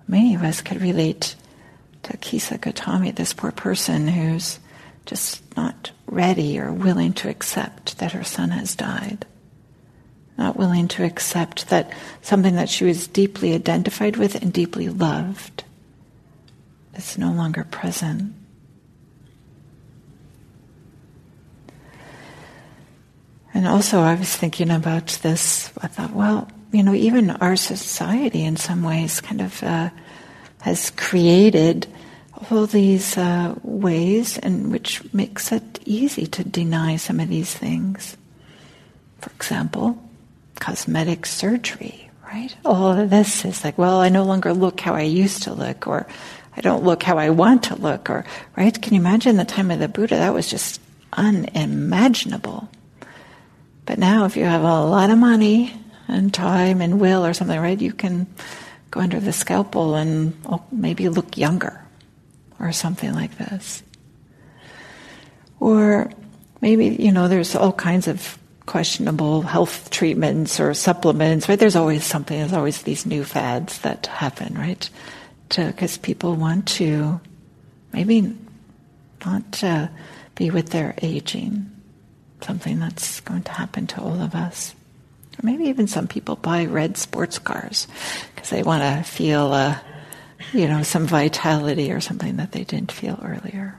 many 0.08 0.34
of 0.34 0.42
us 0.42 0.62
could 0.62 0.82
relate 0.82 1.36
to 2.02 2.16
Kisa 2.16 2.58
Gotami, 2.58 3.14
this 3.14 3.32
poor 3.32 3.52
person 3.52 4.08
who's 4.08 4.58
just 5.06 5.56
not 5.56 5.92
ready 6.06 6.58
or 6.58 6.72
willing 6.72 7.12
to 7.12 7.28
accept 7.28 7.98
that 7.98 8.12
her 8.12 8.24
son 8.24 8.50
has 8.50 8.74
died. 8.74 9.26
Not 10.42 10.56
willing 10.56 10.88
to 10.88 11.04
accept 11.04 11.68
that 11.68 11.92
something 12.20 12.56
that 12.56 12.68
she 12.68 12.82
was 12.82 13.06
deeply 13.06 13.54
identified 13.54 14.16
with 14.16 14.34
and 14.34 14.52
deeply 14.52 14.88
loved 14.88 15.62
is 16.96 17.16
no 17.16 17.30
longer 17.30 17.62
present. 17.62 18.34
And 23.54 23.68
also, 23.68 24.00
I 24.00 24.16
was 24.16 24.34
thinking 24.34 24.72
about 24.72 25.16
this. 25.22 25.70
I 25.80 25.86
thought, 25.86 26.12
well, 26.12 26.48
you 26.72 26.82
know, 26.82 26.92
even 26.94 27.30
our 27.30 27.54
society 27.54 28.42
in 28.42 28.56
some 28.56 28.82
ways 28.82 29.20
kind 29.20 29.42
of 29.42 29.62
uh, 29.62 29.90
has 30.62 30.90
created 30.90 31.86
all 32.50 32.66
these 32.66 33.16
uh, 33.16 33.54
ways 33.62 34.38
in 34.38 34.72
which 34.72 35.04
makes 35.14 35.52
it 35.52 35.78
easy 35.84 36.26
to 36.26 36.42
deny 36.42 36.96
some 36.96 37.20
of 37.20 37.28
these 37.28 37.54
things. 37.54 38.16
For 39.20 39.30
example, 39.30 40.01
cosmetic 40.62 41.26
surgery, 41.26 42.08
right? 42.24 42.54
All 42.64 42.96
of 42.96 43.10
this 43.10 43.44
is 43.44 43.64
like, 43.64 43.76
well, 43.76 43.98
I 43.98 44.10
no 44.10 44.22
longer 44.22 44.54
look 44.54 44.78
how 44.78 44.94
I 44.94 45.02
used 45.02 45.42
to 45.42 45.52
look, 45.52 45.88
or 45.88 46.06
I 46.56 46.60
don't 46.60 46.84
look 46.84 47.02
how 47.02 47.18
I 47.18 47.30
want 47.30 47.64
to 47.64 47.74
look, 47.74 48.08
or, 48.08 48.24
right? 48.56 48.80
Can 48.80 48.94
you 48.94 49.00
imagine 49.00 49.36
the 49.36 49.44
time 49.44 49.72
of 49.72 49.80
the 49.80 49.88
Buddha? 49.88 50.14
That 50.14 50.32
was 50.32 50.48
just 50.48 50.80
unimaginable. 51.12 52.68
But 53.86 53.98
now, 53.98 54.24
if 54.24 54.36
you 54.36 54.44
have 54.44 54.62
a 54.62 54.84
lot 54.84 55.10
of 55.10 55.18
money 55.18 55.74
and 56.06 56.32
time 56.32 56.80
and 56.80 57.00
will 57.00 57.26
or 57.26 57.34
something, 57.34 57.58
right, 57.58 57.80
you 57.80 57.92
can 57.92 58.28
go 58.92 59.00
under 59.00 59.18
the 59.18 59.32
scalpel 59.32 59.96
and 59.96 60.32
oh, 60.46 60.62
maybe 60.70 61.08
look 61.08 61.36
younger 61.36 61.84
or 62.60 62.70
something 62.70 63.12
like 63.12 63.36
this. 63.36 63.82
Or 65.58 66.08
maybe, 66.60 66.86
you 66.86 67.10
know, 67.10 67.26
there's 67.26 67.56
all 67.56 67.72
kinds 67.72 68.06
of 68.06 68.38
questionable 68.66 69.42
health 69.42 69.90
treatments 69.90 70.60
or 70.60 70.74
supplements, 70.74 71.48
right? 71.48 71.58
There's 71.58 71.76
always 71.76 72.04
something, 72.04 72.38
there's 72.38 72.52
always 72.52 72.82
these 72.82 73.06
new 73.06 73.24
fads 73.24 73.78
that 73.80 74.06
happen, 74.06 74.54
right? 74.54 74.88
Because 75.48 75.98
people 75.98 76.34
want 76.36 76.68
to 76.68 77.20
maybe 77.92 78.34
not 79.24 79.62
uh, 79.62 79.88
be 80.34 80.50
with 80.50 80.70
their 80.70 80.94
aging, 81.02 81.70
something 82.40 82.78
that's 82.78 83.20
going 83.20 83.42
to 83.42 83.52
happen 83.52 83.86
to 83.88 84.00
all 84.00 84.20
of 84.20 84.34
us. 84.34 84.74
Or 85.38 85.46
maybe 85.46 85.64
even 85.64 85.86
some 85.86 86.08
people 86.08 86.36
buy 86.36 86.66
red 86.66 86.96
sports 86.96 87.38
cars 87.38 87.86
because 88.34 88.50
they 88.50 88.62
want 88.62 88.82
to 88.82 89.08
feel, 89.10 89.52
uh, 89.52 89.78
you 90.52 90.68
know, 90.68 90.82
some 90.82 91.06
vitality 91.06 91.92
or 91.92 92.00
something 92.00 92.36
that 92.36 92.52
they 92.52 92.64
didn't 92.64 92.92
feel 92.92 93.18
earlier. 93.22 93.78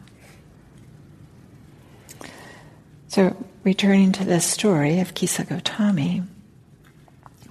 So, 3.14 3.36
returning 3.64 4.12
to 4.14 4.26
this 4.26 4.44
story 4.44 5.00
of 5.00 5.14
Kisa 5.14 5.44
Gotami, 5.44 6.26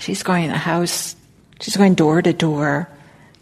she's 0.01 0.25
going 0.25 0.51
a 0.51 0.59
house, 0.59 1.15
she's 1.61 1.77
going 1.77 1.95
door 1.95 2.21
to 2.21 2.33
door. 2.33 2.89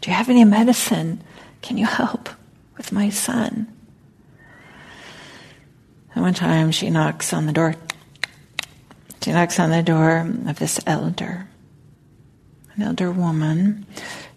Do 0.01 0.11
you 0.11 0.15
have 0.15 0.29
any 0.29 0.45
medicine? 0.45 1.23
Can 1.63 1.79
you 1.79 1.87
help 1.87 2.29
with 2.77 2.91
my 2.91 3.09
son? 3.09 3.65
And 6.13 6.23
one 6.23 6.35
time 6.35 6.69
she 6.69 6.91
knocks 6.91 7.33
on 7.33 7.47
the 7.47 7.53
door. 7.53 7.73
She 9.23 9.31
knocks 9.31 9.59
on 9.59 9.71
the 9.71 9.81
door 9.81 10.19
of 10.45 10.59
this 10.59 10.79
elder, 10.85 11.47
an 12.75 12.83
elder 12.83 13.09
woman 13.09 13.87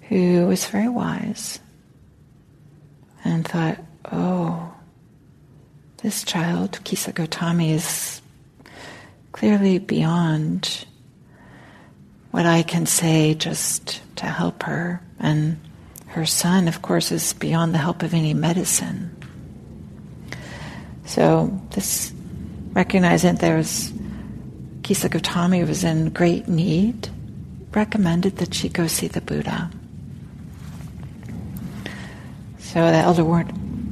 who 0.09 0.47
was 0.47 0.65
very 0.65 0.89
wise 0.89 1.59
and 3.23 3.47
thought, 3.47 3.77
oh, 4.11 4.74
this 6.05 6.23
child, 6.23 6.79
Kisa 6.85 7.15
Gotami, 7.15 7.71
is 7.71 8.21
clearly 9.33 9.79
beyond 9.79 10.85
what 12.31 12.45
I 12.45 12.63
can 12.63 12.85
say 12.85 13.33
just 13.33 14.03
to 14.17 14.27
help 14.27 14.65
her. 14.65 15.01
And 15.19 15.59
her 16.09 16.27
son, 16.27 16.69
of 16.69 16.83
course, 16.83 17.11
is 17.11 17.33
beyond 17.33 17.73
the 17.73 17.79
help 17.79 18.03
of 18.03 18.13
any 18.13 18.35
medicine. 18.35 19.17
So 21.07 21.59
this 21.71 22.13
recognizing 22.75 23.37
there's 23.37 23.91
Kisa 24.83 25.09
Gotami 25.09 25.67
was 25.67 25.85
in 25.85 26.11
great 26.11 26.49
need, 26.49 27.09
recommended 27.73 28.37
that 28.37 28.53
she 28.53 28.69
go 28.69 28.89
see 28.89 29.09
the 29.09 29.23
Buddha. 29.23 29.71
So 32.59 32.81
the 32.91 32.99
elder, 32.99 33.25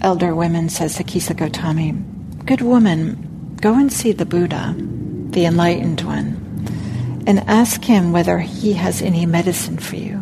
elder 0.02 0.34
woman 0.34 0.68
says 0.68 0.96
to 0.96 1.04
Kisa 1.04 1.34
Gotami, 1.34 2.44
Good 2.44 2.60
woman, 2.60 3.56
go 3.60 3.74
and 3.74 3.92
see 3.92 4.12
the 4.12 4.26
Buddha, 4.26 4.74
the 4.76 5.46
enlightened 5.46 6.00
one, 6.02 7.24
and 7.26 7.38
ask 7.40 7.84
him 7.84 8.12
whether 8.12 8.38
he 8.38 8.74
has 8.74 9.00
any 9.00 9.26
medicine 9.26 9.78
for 9.78 9.96
you. 9.96 10.14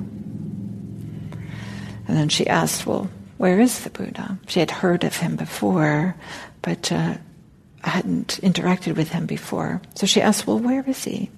And 2.06 2.16
then 2.16 2.28
she 2.28 2.46
asked, 2.46 2.87
Well, 2.87 3.10
where 3.38 3.60
is 3.60 3.80
the 3.80 3.90
Buddha? 3.90 4.38
She 4.49 4.60
had 4.60 4.70
heard 4.70 5.04
of 5.04 5.16
him 5.16 5.37
before, 5.37 6.14
but 6.60 6.92
uh, 6.92 7.14
hadn't 7.82 8.40
interacted 8.42 8.96
with 8.96 9.10
him 9.10 9.26
before. 9.26 9.80
So 9.94 10.06
she 10.06 10.20
asked, 10.20 10.46
Well, 10.46 10.58
where 10.58 10.84
is 10.87 11.02
he? 11.04 11.30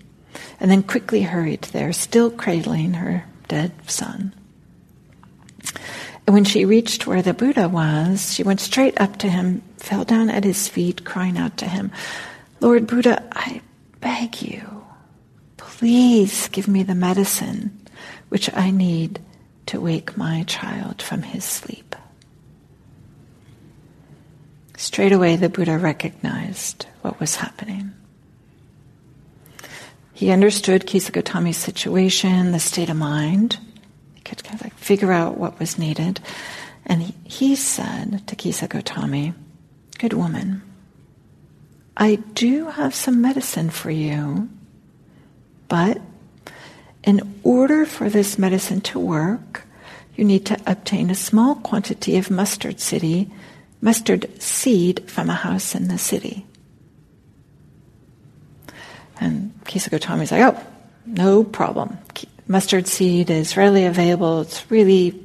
And 0.58 0.70
then 0.70 0.82
quickly 0.82 1.22
hurried 1.22 1.62
there, 1.72 1.92
still 1.92 2.30
cradling 2.30 2.94
her 2.94 3.24
dead 3.48 3.72
son. 3.86 4.34
When 6.26 6.44
she 6.44 6.64
reached 6.64 7.06
where 7.06 7.22
the 7.22 7.34
Buddha 7.34 7.68
was, 7.68 8.32
she 8.32 8.42
went 8.42 8.60
straight 8.60 9.00
up 9.00 9.18
to 9.18 9.28
him, 9.28 9.62
fell 9.76 10.04
down 10.04 10.30
at 10.30 10.44
his 10.44 10.68
feet, 10.68 11.04
crying 11.04 11.36
out 11.36 11.56
to 11.58 11.68
him, 11.68 11.90
Lord 12.60 12.86
Buddha, 12.86 13.22
I 13.32 13.60
beg 14.00 14.40
you, 14.40 14.84
please 15.56 16.48
give 16.48 16.68
me 16.68 16.84
the 16.84 16.94
medicine 16.94 17.80
which 18.28 18.48
I 18.54 18.70
need 18.70 19.20
to 19.66 19.80
wake 19.80 20.16
my 20.16 20.44
child 20.44 21.02
from 21.02 21.22
his 21.22 21.44
sleep. 21.44 21.96
Straight 24.76 25.12
away, 25.12 25.36
the 25.36 25.48
Buddha 25.48 25.76
recognized 25.78 26.86
what 27.02 27.18
was 27.20 27.36
happening. 27.36 27.92
He 30.12 30.30
understood 30.30 30.86
Kisa 30.86 31.10
Gotami's 31.12 31.56
situation, 31.56 32.52
the 32.52 32.60
state 32.60 32.90
of 32.90 32.96
mind. 32.96 33.58
Could 34.24 34.44
kind 34.44 34.60
of 34.60 34.64
like 34.64 34.74
figure 34.74 35.12
out 35.12 35.36
what 35.36 35.58
was 35.58 35.78
needed. 35.78 36.20
And 36.86 37.02
he, 37.02 37.14
he 37.24 37.56
said 37.56 38.26
to 38.26 38.36
Kisa 38.36 38.68
Gotami, 38.68 39.34
Good 39.98 40.12
woman, 40.12 40.62
I 41.96 42.16
do 42.16 42.68
have 42.68 42.94
some 42.94 43.20
medicine 43.20 43.70
for 43.70 43.90
you, 43.90 44.48
but 45.68 46.00
in 47.04 47.40
order 47.42 47.84
for 47.84 48.08
this 48.08 48.38
medicine 48.38 48.80
to 48.82 48.98
work, 48.98 49.64
you 50.16 50.24
need 50.24 50.46
to 50.46 50.60
obtain 50.66 51.10
a 51.10 51.14
small 51.14 51.54
quantity 51.56 52.16
of 52.16 52.30
mustard 52.30 52.80
city, 52.80 53.30
mustard 53.80 54.42
seed 54.42 55.08
from 55.10 55.30
a 55.30 55.34
house 55.34 55.74
in 55.74 55.88
the 55.88 55.98
city. 55.98 56.46
And 59.20 59.52
Kisa 59.66 59.90
Gotami 59.90 60.22
is 60.22 60.32
like, 60.32 60.54
oh, 60.54 60.60
no 61.06 61.44
problem. 61.44 61.98
Mustard 62.48 62.86
seed 62.86 63.30
is 63.30 63.56
readily 63.56 63.84
available. 63.84 64.42
It's 64.42 64.70
really 64.70 65.24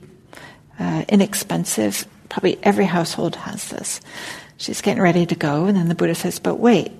uh, 0.79 1.03
inexpensive. 1.09 2.05
Probably 2.29 2.59
every 2.63 2.85
household 2.85 3.35
has 3.35 3.69
this. 3.69 4.01
She's 4.57 4.81
getting 4.81 5.01
ready 5.01 5.25
to 5.25 5.35
go, 5.35 5.65
and 5.65 5.77
then 5.77 5.87
the 5.87 5.95
Buddha 5.95 6.15
says, 6.15 6.39
but 6.39 6.55
wait. 6.55 6.91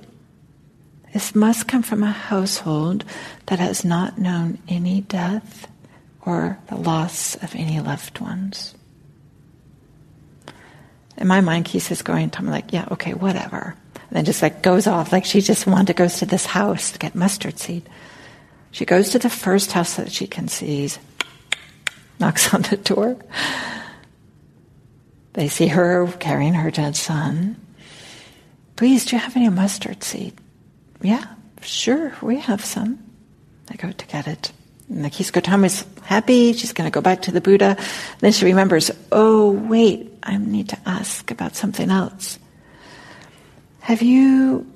This 1.14 1.34
must 1.34 1.68
come 1.68 1.84
from 1.84 2.04
a 2.04 2.12
household 2.12 3.04
that 3.48 3.60
has 3.60 3.84
not 3.84 4.18
known 4.20 4.60
any 4.68 5.02
death 5.02 5.68
or 6.22 6.60
the 6.68 6.76
loss 6.76 7.36
of 7.38 7.56
any 7.56 7.80
loved 7.80 8.20
ones. 8.20 8.76
In 11.18 11.28
my 11.28 11.42
mind, 11.42 11.66
Kisa's 11.66 12.02
going, 12.04 12.32
I'm 12.38 12.46
like, 12.46 12.74
yeah, 12.74 12.88
okay, 12.92 13.14
whatever. 13.14 13.76
And 13.96 14.12
then 14.12 14.26
just 14.26 14.42
like 14.42 14.62
goes 14.62 14.86
off, 14.86 15.12
like 15.12 15.26
she 15.26 15.42
just 15.42 15.66
wanted 15.66 15.88
to 15.88 15.94
go 15.94 16.08
to 16.08 16.26
this 16.26 16.46
house 16.46 16.92
to 16.92 17.00
get 17.00 17.16
mustard 17.16 17.58
seed. 17.58 17.90
She 18.78 18.86
goes 18.86 19.10
to 19.10 19.18
the 19.18 19.28
first 19.28 19.72
house 19.72 19.96
that 19.96 20.12
she 20.12 20.28
can 20.28 20.48
see, 20.48 20.88
knocks 22.20 22.54
on 22.54 22.62
the 22.62 22.78
door. 22.78 23.18
They 25.34 25.48
see 25.48 25.66
her 25.66 26.06
carrying 26.20 26.54
her 26.54 26.70
dead 26.70 26.96
son. 26.96 27.60
Please, 28.76 29.04
do 29.04 29.16
you 29.16 29.20
have 29.20 29.36
any 29.36 29.50
mustard 29.50 30.04
seed? 30.04 30.36
Yeah, 31.02 31.26
sure, 31.62 32.14
we 32.22 32.38
have 32.38 32.64
some. 32.64 33.00
They 33.66 33.78
go 33.78 33.92
to 33.92 34.06
get 34.06 34.28
it. 34.28 34.52
And 34.90 35.04
the 35.04 35.64
is 35.66 35.86
happy. 36.04 36.54
She's 36.54 36.74
going 36.74 36.88
to 36.88 36.94
go 36.94 37.02
back 37.02 37.24
to 37.24 37.32
the 37.32 37.42
Buddha. 37.42 37.78
Then 38.20 38.32
she 38.32 38.46
remembers, 38.46 38.92
oh, 39.12 39.54
wait, 39.54 40.14
I 40.22 40.38
need 40.38 40.70
to 40.70 40.78
ask 40.86 41.32
about 41.32 41.56
something 41.56 41.90
else. 41.90 42.38
Have 43.80 44.04
you 44.04 44.72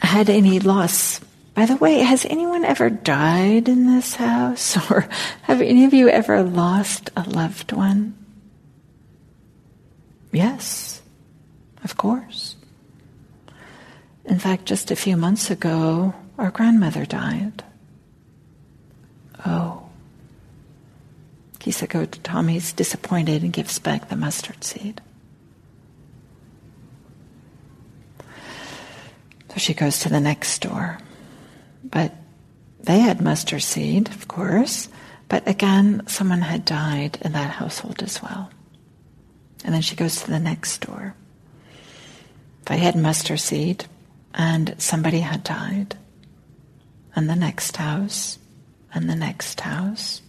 had 0.00 0.30
any 0.30 0.60
loss? 0.60 1.20
By 1.58 1.66
the 1.66 1.74
way, 1.74 1.98
has 1.98 2.24
anyone 2.24 2.64
ever 2.64 2.88
died 2.88 3.68
in 3.68 3.88
this 3.88 4.14
house? 4.14 4.76
Or 4.92 5.08
have 5.42 5.60
any 5.60 5.86
of 5.86 5.92
you 5.92 6.08
ever 6.08 6.44
lost 6.44 7.10
a 7.16 7.28
loved 7.28 7.72
one? 7.72 8.14
Yes, 10.30 11.02
of 11.82 11.96
course. 11.96 12.54
In 14.24 14.38
fact, 14.38 14.66
just 14.66 14.92
a 14.92 14.94
few 14.94 15.16
months 15.16 15.50
ago, 15.50 16.14
our 16.38 16.52
grandmother 16.52 17.04
died. 17.04 17.64
Oh. 19.44 19.82
Kisa 21.58 21.88
Gotami's 21.88 22.72
disappointed 22.72 23.42
and 23.42 23.52
gives 23.52 23.80
back 23.80 24.08
the 24.08 24.14
mustard 24.14 24.62
seed. 24.62 25.00
So 29.48 29.56
she 29.56 29.74
goes 29.74 29.98
to 29.98 30.08
the 30.08 30.20
next 30.20 30.62
door. 30.62 31.00
But 31.90 32.14
they 32.80 33.00
had 33.00 33.20
mustard 33.20 33.62
seed, 33.62 34.08
of 34.08 34.28
course, 34.28 34.88
but 35.28 35.46
again, 35.46 36.02
someone 36.06 36.40
had 36.40 36.64
died 36.64 37.18
in 37.20 37.32
that 37.32 37.50
household 37.50 38.02
as 38.02 38.22
well. 38.22 38.50
And 39.64 39.74
then 39.74 39.82
she 39.82 39.96
goes 39.96 40.22
to 40.22 40.30
the 40.30 40.38
next 40.38 40.80
door. 40.86 41.14
They 42.66 42.78
had 42.78 42.96
mustard 42.96 43.40
seed, 43.40 43.84
and 44.34 44.74
somebody 44.78 45.20
had 45.20 45.42
died. 45.44 45.96
And 47.14 47.28
the 47.28 47.36
next 47.36 47.76
house, 47.76 48.38
and 48.94 49.10
the 49.10 49.16
next 49.16 49.60
house, 49.60 50.22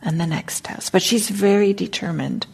and 0.00 0.20
the 0.20 0.26
next 0.26 0.66
house. 0.66 0.88
But 0.88 1.02
she's 1.02 1.28
very 1.28 1.72
determined. 1.72 2.46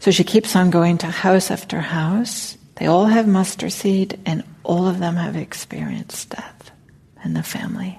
So 0.00 0.10
she 0.10 0.24
keeps 0.24 0.56
on 0.56 0.70
going 0.70 0.98
to 0.98 1.06
house 1.06 1.50
after 1.50 1.80
house. 1.80 2.58
They 2.76 2.86
all 2.86 3.06
have 3.06 3.28
mustard 3.28 3.72
seed, 3.72 4.18
and 4.26 4.42
all 4.64 4.86
of 4.86 4.98
them 4.98 5.16
have 5.16 5.36
experienced 5.36 6.30
death 6.30 6.59
in 7.24 7.34
the 7.34 7.42
family. 7.42 7.98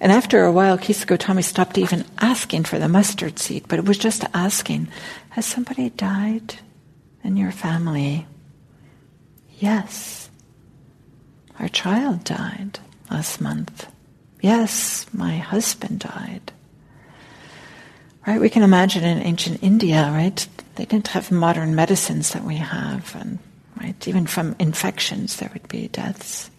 And 0.00 0.12
after 0.12 0.44
a 0.44 0.52
while, 0.52 0.76
Kisa 0.76 1.06
Gotami 1.06 1.42
stopped 1.42 1.78
even 1.78 2.04
asking 2.18 2.64
for 2.64 2.78
the 2.78 2.88
mustard 2.88 3.38
seed, 3.38 3.64
but 3.68 3.78
it 3.78 3.86
was 3.86 3.98
just 3.98 4.24
asking, 4.34 4.88
Has 5.30 5.46
somebody 5.46 5.90
died 5.90 6.56
in 7.24 7.36
your 7.36 7.52
family? 7.52 8.26
Yes. 9.58 10.28
Our 11.58 11.68
child 11.68 12.24
died 12.24 12.78
last 13.10 13.40
month. 13.40 13.86
Yes, 14.42 15.06
my 15.12 15.38
husband 15.38 16.00
died. 16.00 16.52
Right? 18.26 18.40
We 18.40 18.50
can 18.50 18.62
imagine 18.62 19.04
in 19.04 19.22
ancient 19.22 19.62
India, 19.62 20.10
right? 20.12 20.46
They 20.74 20.84
didn't 20.84 21.08
have 21.08 21.30
modern 21.30 21.74
medicines 21.74 22.32
that 22.32 22.44
we 22.44 22.56
have, 22.56 23.16
and 23.18 23.38
right, 23.76 24.08
even 24.08 24.26
from 24.26 24.56
infections 24.58 25.36
there 25.36 25.50
would 25.52 25.68
be 25.68 25.88
deaths. 25.88 26.50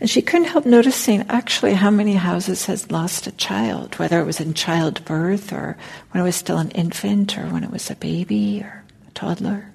And 0.00 0.08
she 0.08 0.22
couldn't 0.22 0.46
help 0.46 0.64
noticing 0.64 1.22
actually 1.28 1.74
how 1.74 1.90
many 1.90 2.14
houses 2.14 2.66
had 2.66 2.90
lost 2.92 3.26
a 3.26 3.32
child, 3.32 3.96
whether 3.96 4.20
it 4.20 4.26
was 4.26 4.40
in 4.40 4.54
childbirth 4.54 5.52
or 5.52 5.76
when 6.10 6.22
it 6.22 6.24
was 6.24 6.36
still 6.36 6.58
an 6.58 6.70
infant 6.70 7.36
or 7.36 7.46
when 7.46 7.64
it 7.64 7.70
was 7.70 7.90
a 7.90 7.96
baby 7.96 8.62
or 8.62 8.84
a 9.08 9.10
toddler. 9.10 9.72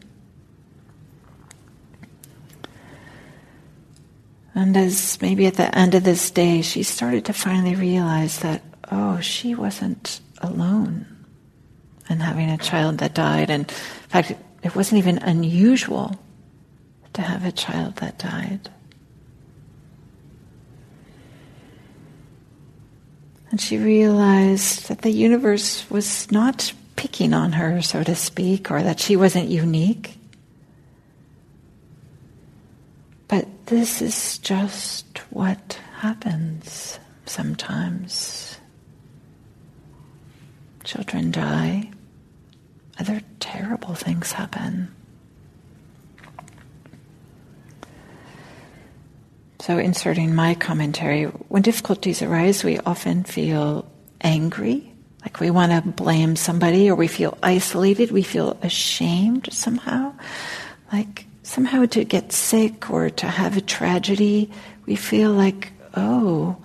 And 4.55 4.77
as 4.77 5.21
maybe 5.21 5.45
at 5.47 5.55
the 5.55 5.75
end 5.77 5.95
of 5.95 6.03
this 6.03 6.31
day, 6.31 6.61
she 6.61 6.83
started 6.83 7.25
to 7.25 7.33
finally 7.33 7.75
realize 7.75 8.39
that, 8.39 8.61
oh, 8.91 9.19
she 9.19 9.55
wasn't 9.55 10.21
alone 10.37 11.05
in 12.09 12.19
having 12.19 12.49
a 12.49 12.57
child 12.57 12.99
that 12.99 13.13
died. 13.13 13.49
And 13.49 13.63
in 13.67 14.09
fact, 14.09 14.33
it 14.63 14.75
wasn't 14.75 14.99
even 14.99 15.17
unusual 15.19 16.17
to 17.13 17.21
have 17.21 17.45
a 17.45 17.51
child 17.51 17.97
that 17.97 18.17
died. 18.17 18.69
And 23.51 23.61
she 23.61 23.77
realized 23.77 24.87
that 24.87 25.03
the 25.03 25.11
universe 25.11 25.87
was 25.91 26.31
not 26.31 26.73
picking 26.95 27.33
on 27.33 27.51
her, 27.51 27.83
so 27.83 28.03
to 28.03 28.15
speak, 28.15 28.71
or 28.71 28.81
that 28.81 28.99
she 28.99 29.15
wasn't 29.15 29.49
unique. 29.49 30.17
But 33.27 33.47
this 33.67 34.01
is 34.01 34.39
just 34.39 35.19
what 35.29 35.79
happens 35.97 36.99
sometimes. 37.25 38.57
Children 40.83 41.31
die, 41.31 41.92
other 42.99 43.21
terrible 43.39 43.95
things 43.95 44.31
happen. 44.31 44.93
So, 49.59 49.77
inserting 49.77 50.35
my 50.35 50.55
commentary, 50.55 51.23
when 51.23 51.61
difficulties 51.61 52.21
arise, 52.21 52.65
we 52.65 52.79
often 52.79 53.23
feel 53.23 53.89
angry, 54.19 54.93
like 55.21 55.39
we 55.39 55.51
want 55.51 55.71
to 55.71 55.89
blame 55.89 56.35
somebody, 56.35 56.89
or 56.89 56.95
we 56.95 57.07
feel 57.07 57.37
isolated, 57.41 58.11
we 58.11 58.23
feel 58.23 58.57
ashamed 58.61 59.47
somehow. 59.53 60.13
Like 60.91 61.25
somehow 61.43 61.85
to 61.85 62.03
get 62.03 62.33
sick 62.33 62.89
or 62.89 63.09
to 63.09 63.27
have 63.27 63.55
a 63.55 63.61
tragedy, 63.61 64.51
we 64.85 64.97
feel 64.97 65.31
like, 65.31 65.71
oh, 65.95 66.57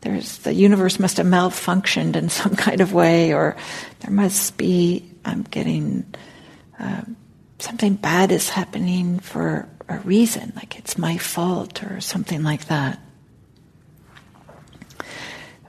there's 0.00 0.38
the 0.38 0.54
universe 0.54 0.98
must 0.98 1.18
have 1.18 1.26
malfunctioned 1.26 2.16
in 2.16 2.30
some 2.30 2.56
kind 2.66 2.80
of 2.80 2.94
way, 2.94 3.34
or 3.34 3.56
there 4.00 4.10
must 4.10 4.56
be 4.56 5.04
I'm 5.24 5.42
getting 5.42 6.14
uh, 6.78 7.02
something 7.58 7.94
bad 7.94 8.32
is 8.32 8.48
happening 8.48 9.18
for 9.18 9.68
a 9.88 9.98
reason, 10.00 10.52
like 10.56 10.78
it's 10.78 10.98
my 10.98 11.16
fault 11.18 11.82
or 11.82 12.00
something 12.00 12.42
like 12.42 12.66
that. 12.66 13.00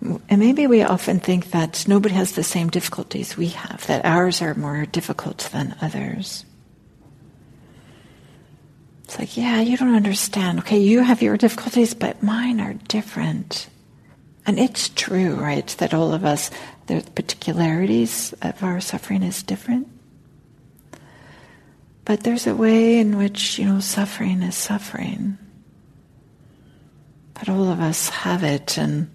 And 0.01 0.39
maybe 0.39 0.65
we 0.67 0.83
often 0.83 1.19
think 1.19 1.51
that 1.51 1.85
nobody 1.87 2.15
has 2.15 2.31
the 2.31 2.43
same 2.43 2.69
difficulties 2.69 3.35
we 3.35 3.47
have, 3.47 3.85
that 3.87 4.05
ours 4.05 4.41
are 4.41 4.55
more 4.55 4.85
difficult 4.85 5.49
than 5.51 5.75
others. 5.81 6.45
It's 9.03 9.19
like, 9.19 9.35
yeah, 9.35 9.59
you 9.59 9.75
don't 9.75 9.95
understand. 9.95 10.59
Okay, 10.59 10.77
you 10.77 11.01
have 11.01 11.21
your 11.21 11.35
difficulties, 11.35 11.93
but 11.93 12.23
mine 12.23 12.61
are 12.61 12.75
different. 12.87 13.67
And 14.45 14.57
it's 14.59 14.89
true, 14.89 15.33
right, 15.35 15.67
that 15.79 15.93
all 15.93 16.13
of 16.13 16.23
us, 16.23 16.49
the 16.89 17.07
particularities 17.11 18.33
of 18.41 18.63
our 18.63 18.81
suffering 18.81 19.21
is 19.21 19.43
different. 19.43 19.87
But 22.03 22.21
there's 22.21 22.47
a 22.47 22.55
way 22.55 22.97
in 22.97 23.17
which, 23.17 23.59
you 23.59 23.65
know, 23.65 23.79
suffering 23.79 24.41
is 24.41 24.55
suffering. 24.55 25.37
But 27.35 27.47
all 27.47 27.69
of 27.69 27.79
us 27.79 28.09
have 28.09 28.43
it, 28.43 28.79
and 28.79 29.11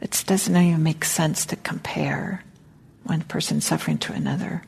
it 0.00 0.24
doesn't 0.26 0.56
even 0.56 0.82
make 0.82 1.04
sense 1.04 1.44
to 1.46 1.56
compare 1.56 2.42
one 3.04 3.20
person 3.20 3.60
suffering 3.60 3.98
to 3.98 4.14
another. 4.14 4.62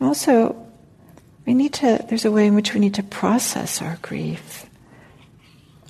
Also, 0.00 0.66
we 1.46 1.54
need 1.54 1.74
to, 1.74 2.04
there's 2.08 2.24
a 2.24 2.32
way 2.32 2.48
in 2.48 2.56
which 2.56 2.74
we 2.74 2.80
need 2.80 2.94
to 2.94 3.04
process 3.04 3.80
our 3.80 3.98
grief. 4.02 4.65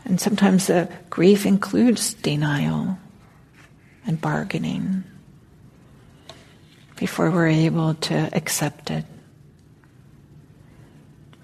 And 0.06 0.20
sometimes 0.20 0.68
the 0.68 0.88
grief 1.10 1.44
includes 1.44 2.14
denial 2.14 2.96
and 4.06 4.20
bargaining 4.20 5.02
before 6.96 7.30
we're 7.30 7.48
able 7.48 7.94
to 7.94 8.30
accept 8.32 8.90
it. 8.90 9.04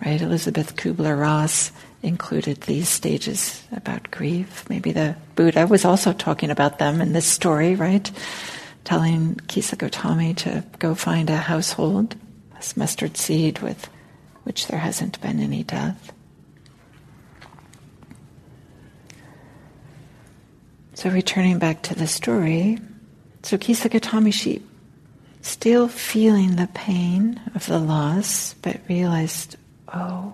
Right? 0.05 0.23
Elizabeth 0.23 0.77
Kubler 0.77 1.19
Ross 1.19 1.73
included 2.03 2.63
these 2.63 2.89
stages 2.89 3.63
about 3.73 4.11
grief. 4.11 4.65
Maybe 4.71 4.93
the 4.93 5.17
Buddha 5.35 5.67
was 5.67 5.85
also 5.85 6.13
talking 6.13 6.51
about 6.51 6.79
them 6.79 7.01
in 7.01 7.13
this 7.13 7.27
story, 7.27 7.75
right? 7.75 8.11
Telling 8.85 9.37
Kisa 9.49 9.77
Gotami 9.77 10.37
to 10.39 10.65
go 10.79 10.95
find 10.95 11.31
a 11.31 11.37
household 11.37 12.17
this 12.55 12.77
mustard 12.77 13.17
seed 13.17 13.59
with 13.59 13.89
which 14.45 14.69
there 14.69 14.79
hasn't 14.79 15.21
been 15.21 15.41
any 15.41 15.65
death. 15.65 16.13
So 21.03 21.11
returning 21.11 21.59
back 21.59 21.83
to 21.83 21.97
the 21.97 22.07
story, 22.07 22.79
so 23.43 23.59
Kisa 23.59 23.89
Gotami, 23.89 24.33
she 24.33 24.63
still 25.41 25.89
feeling 25.89 26.55
the 26.55 26.69
pain 26.75 27.41
of 27.57 27.67
the 27.67 27.81
loss, 27.81 28.55
but 28.63 28.81
realized, 28.89 29.57
oh, 29.93 30.33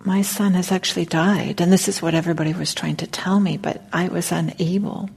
my 0.00 0.20
son 0.20 0.52
has 0.52 0.70
actually 0.70 1.06
died, 1.06 1.62
and 1.62 1.72
this 1.72 1.88
is 1.88 2.02
what 2.02 2.14
everybody 2.14 2.52
was 2.52 2.74
trying 2.74 2.96
to 2.96 3.06
tell 3.06 3.40
me, 3.40 3.56
but 3.56 3.82
I 3.90 4.08
was 4.08 4.32
unable 4.32 5.08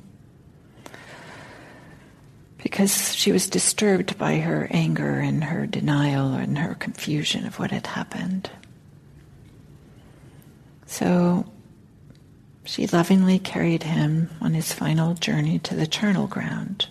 because 2.64 3.14
she 3.14 3.34
was 3.34 3.50
disturbed 3.50 4.18
by 4.18 4.38
her 4.38 4.66
anger 4.72 5.20
and 5.20 5.44
her 5.44 5.68
denial 5.68 6.36
and 6.36 6.58
her 6.58 6.76
confusion 6.76 7.46
of 7.46 7.60
what 7.60 7.72
had 7.72 7.86
happened. 7.86 8.50
So 10.86 11.52
she 12.64 12.88
lovingly 12.88 13.40
carried 13.40 13.84
him 13.84 14.30
on 14.40 14.54
his 14.54 14.74
final 14.74 15.14
journey 15.14 15.60
to 15.60 15.76
the 15.76 15.88
charnel 15.88 16.28
ground. 16.28 16.88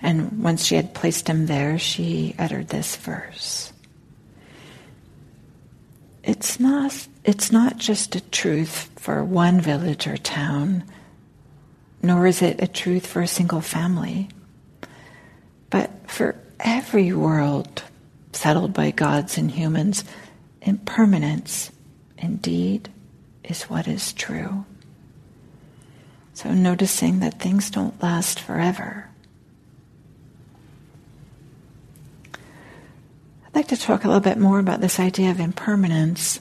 And 0.00 0.42
once 0.42 0.64
she 0.64 0.74
had 0.74 0.94
placed 0.94 1.28
him 1.28 1.46
there, 1.46 1.78
she 1.78 2.34
uttered 2.38 2.68
this 2.68 2.96
verse. 2.96 3.72
It's 6.24 6.58
not, 6.58 7.06
it's 7.24 7.52
not 7.52 7.78
just 7.78 8.16
a 8.16 8.20
truth 8.30 8.90
for 8.96 9.22
one 9.22 9.60
village 9.60 10.06
or 10.06 10.16
town 10.16 10.84
nor 12.02 12.26
is 12.26 12.42
it 12.42 12.60
a 12.60 12.66
truth 12.66 13.06
for 13.06 13.22
a 13.22 13.28
single 13.28 13.60
family, 13.60 14.28
but 15.70 15.90
for 16.10 16.34
every 16.58 17.12
world 17.12 17.82
settled 18.32 18.72
by 18.72 18.90
gods 18.90 19.38
and 19.38 19.50
humans, 19.50 20.04
impermanence 20.60 21.70
indeed 22.22 22.88
is 23.44 23.64
what 23.64 23.86
is 23.86 24.12
true. 24.12 24.64
So 26.32 26.52
noticing 26.52 27.20
that 27.20 27.40
things 27.40 27.70
don't 27.70 28.02
last 28.02 28.40
forever. 28.40 29.08
I'd 33.44 33.54
like 33.54 33.68
to 33.68 33.76
talk 33.76 34.04
a 34.04 34.06
little 34.06 34.20
bit 34.20 34.38
more 34.38 34.58
about 34.58 34.80
this 34.80 34.98
idea 34.98 35.30
of 35.30 35.40
impermanence 35.40 36.40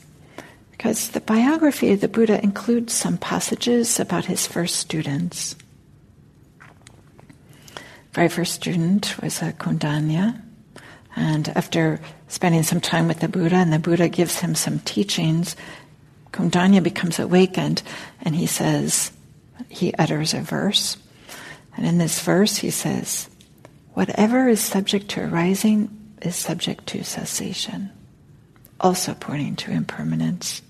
because 0.71 1.09
the 1.09 1.19
biography 1.19 1.91
of 1.91 1.99
the 1.99 2.07
Buddha 2.07 2.41
includes 2.41 2.93
some 2.93 3.17
passages 3.17 3.99
about 3.99 4.25
his 4.25 4.47
first 4.47 4.77
students. 4.77 5.55
Very 8.13 8.29
first 8.29 8.53
student 8.53 9.21
was 9.21 9.41
a 9.41 9.53
Kondanya, 9.53 10.41
and 11.15 11.49
after 11.49 11.99
spending 12.31 12.63
some 12.63 12.79
time 12.79 13.09
with 13.09 13.19
the 13.19 13.27
Buddha, 13.27 13.57
and 13.57 13.73
the 13.73 13.77
Buddha 13.77 14.07
gives 14.07 14.39
him 14.39 14.55
some 14.55 14.79
teachings, 14.79 15.57
Kondanya 16.31 16.81
becomes 16.81 17.19
awakened, 17.19 17.83
and 18.21 18.33
he 18.33 18.47
says, 18.47 19.11
he 19.67 19.93
utters 19.95 20.33
a 20.33 20.39
verse, 20.39 20.95
and 21.75 21.85
in 21.85 21.97
this 21.97 22.21
verse 22.21 22.55
he 22.55 22.71
says, 22.71 23.29
"Whatever 23.93 24.47
is 24.47 24.61
subject 24.61 25.09
to 25.09 25.21
arising 25.21 25.89
is 26.21 26.37
subject 26.37 26.87
to 26.87 27.03
cessation," 27.03 27.91
also 28.79 29.13
pointing 29.13 29.57
to 29.57 29.71
impermanence. 29.71 30.61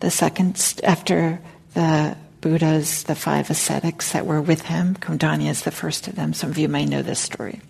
The 0.00 0.10
second, 0.10 0.80
after 0.82 1.40
the 1.74 2.16
Buddhas, 2.40 3.02
the 3.02 3.14
five 3.14 3.50
ascetics 3.50 4.12
that 4.12 4.24
were 4.24 4.40
with 4.40 4.62
him, 4.62 4.96
Kondanya 4.96 5.50
is 5.50 5.62
the 5.62 5.70
first 5.70 6.08
of 6.08 6.16
them. 6.16 6.32
Some 6.32 6.48
of 6.48 6.56
you 6.56 6.68
may 6.68 6.86
know 6.86 7.02
this 7.02 7.20
story. 7.20 7.60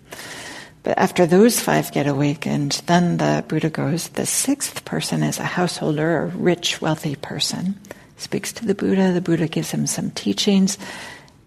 But 0.83 0.97
after 0.97 1.25
those 1.25 1.59
five 1.59 1.91
get 1.91 2.07
awakened, 2.07 2.81
then 2.87 3.17
the 3.17 3.45
Buddha 3.47 3.69
goes, 3.69 4.09
the 4.09 4.25
sixth 4.25 4.83
person 4.83 5.21
is 5.21 5.37
a 5.37 5.43
householder, 5.43 6.23
a 6.23 6.27
rich, 6.27 6.81
wealthy 6.81 7.15
person. 7.15 7.79
Speaks 8.17 8.51
to 8.53 8.65
the 8.65 8.75
Buddha. 8.75 9.11
The 9.11 9.21
Buddha 9.21 9.47
gives 9.47 9.71
him 9.71 9.85
some 9.87 10.11
teachings. 10.11 10.77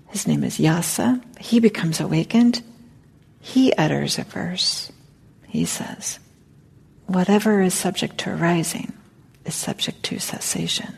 His 0.08 0.26
name 0.26 0.44
is 0.44 0.58
Yasa. 0.58 1.22
He 1.40 1.58
becomes 1.60 2.00
awakened. 2.00 2.62
He 3.40 3.72
utters 3.74 4.18
a 4.18 4.24
verse. 4.24 4.92
He 5.48 5.64
says, 5.64 6.18
Whatever 7.06 7.60
is 7.60 7.74
subject 7.74 8.18
to 8.18 8.30
arising 8.30 8.92
is 9.44 9.54
subject 9.54 10.02
to 10.04 10.18
cessation. 10.18 10.94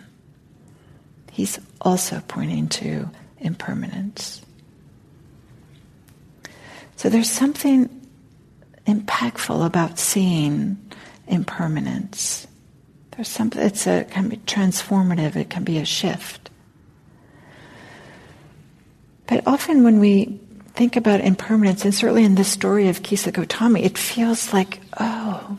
He's 1.33 1.59
also 1.81 2.22
pointing 2.29 2.68
to 2.68 3.11
impermanence. 3.38 4.42
So 6.96 7.11
there's 7.11 7.31
something 7.31 7.96
impactful 8.87 9.64
about 9.64 9.99
seeing 9.99 10.79
impermanence. 11.27 12.46
There's 13.12 13.29
something, 13.29 13.62
it's 13.62 13.87
a, 13.87 14.01
it 14.01 14.11
can 14.11 14.29
be 14.29 14.37
transformative, 14.38 15.37
it 15.37 15.51
can 15.51 15.64
be 15.64 15.79
a 15.79 15.85
shift. 15.85 16.51
But 19.27 19.46
often 19.46 19.83
when 19.83 19.99
we 19.99 20.38
think 20.75 20.96
about 20.96 21.20
impermanence, 21.20 21.85
and 21.85 21.94
certainly 21.94 22.25
in 22.25 22.35
the 22.37 22.44
story 22.44 22.88
of 22.88 23.03
Kisa 23.03 23.33
Gotami, 23.33 23.85
it 23.85 23.99
feels 23.99 24.53
like, 24.53 24.81
oh, 25.01 25.59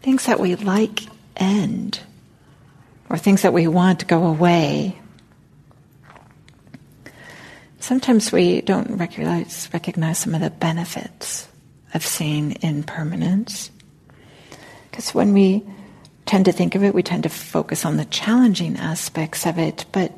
things 0.00 0.26
that 0.26 0.40
we 0.40 0.56
like 0.56 1.02
end 1.36 2.00
or 3.08 3.18
things 3.18 3.42
that 3.42 3.52
we 3.52 3.68
want 3.68 4.08
go 4.08 4.26
away. 4.26 4.98
Sometimes 7.78 8.32
we 8.32 8.62
don't 8.62 8.96
recognize, 8.96 9.68
recognize 9.72 10.18
some 10.18 10.34
of 10.34 10.40
the 10.40 10.50
benefits 10.50 11.46
of 11.94 12.04
seeing 12.04 12.56
impermanence. 12.62 13.70
Because 14.90 15.14
when 15.14 15.32
we 15.32 15.62
tend 16.24 16.44
to 16.46 16.52
think 16.52 16.74
of 16.74 16.82
it, 16.82 16.94
we 16.94 17.02
tend 17.02 17.22
to 17.22 17.28
focus 17.28 17.84
on 17.84 17.96
the 17.96 18.04
challenging 18.06 18.76
aspects 18.76 19.46
of 19.46 19.58
it, 19.58 19.84
but 19.92 20.12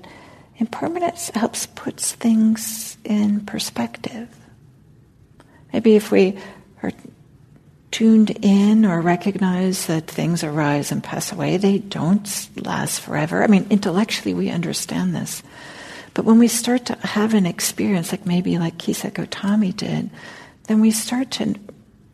impermanence 0.56 1.30
helps 1.30 1.66
puts 1.66 2.12
things 2.12 2.96
in 3.04 3.40
perspective. 3.40 4.28
Maybe 5.72 5.96
if 5.96 6.10
we 6.10 6.38
are 6.82 6.92
tuned 7.90 8.30
in 8.42 8.84
or 8.84 9.00
recognize 9.00 9.86
that 9.86 10.06
things 10.06 10.44
arise 10.44 10.92
and 10.92 11.02
pass 11.02 11.32
away, 11.32 11.56
they 11.56 11.78
don't 11.78 12.48
last 12.56 13.00
forever. 13.00 13.42
I 13.42 13.46
mean, 13.46 13.66
intellectually 13.70 14.34
we 14.34 14.50
understand 14.50 15.14
this. 15.14 15.42
But 16.14 16.24
when 16.24 16.38
we 16.38 16.48
start 16.48 16.86
to 16.86 16.94
have 16.96 17.34
an 17.34 17.46
experience, 17.46 18.12
like 18.12 18.26
maybe 18.26 18.58
like 18.58 18.78
Kisa 18.78 19.10
Gotami 19.10 19.76
did, 19.76 20.10
then 20.68 20.80
we 20.80 20.90
start 20.90 21.30
to, 21.32 21.54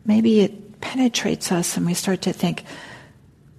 maybe 0.07 0.41
it 0.41 0.81
penetrates 0.81 1.51
us 1.51 1.77
and 1.77 1.85
we 1.85 1.93
start 1.93 2.23
to 2.23 2.33
think, 2.33 2.65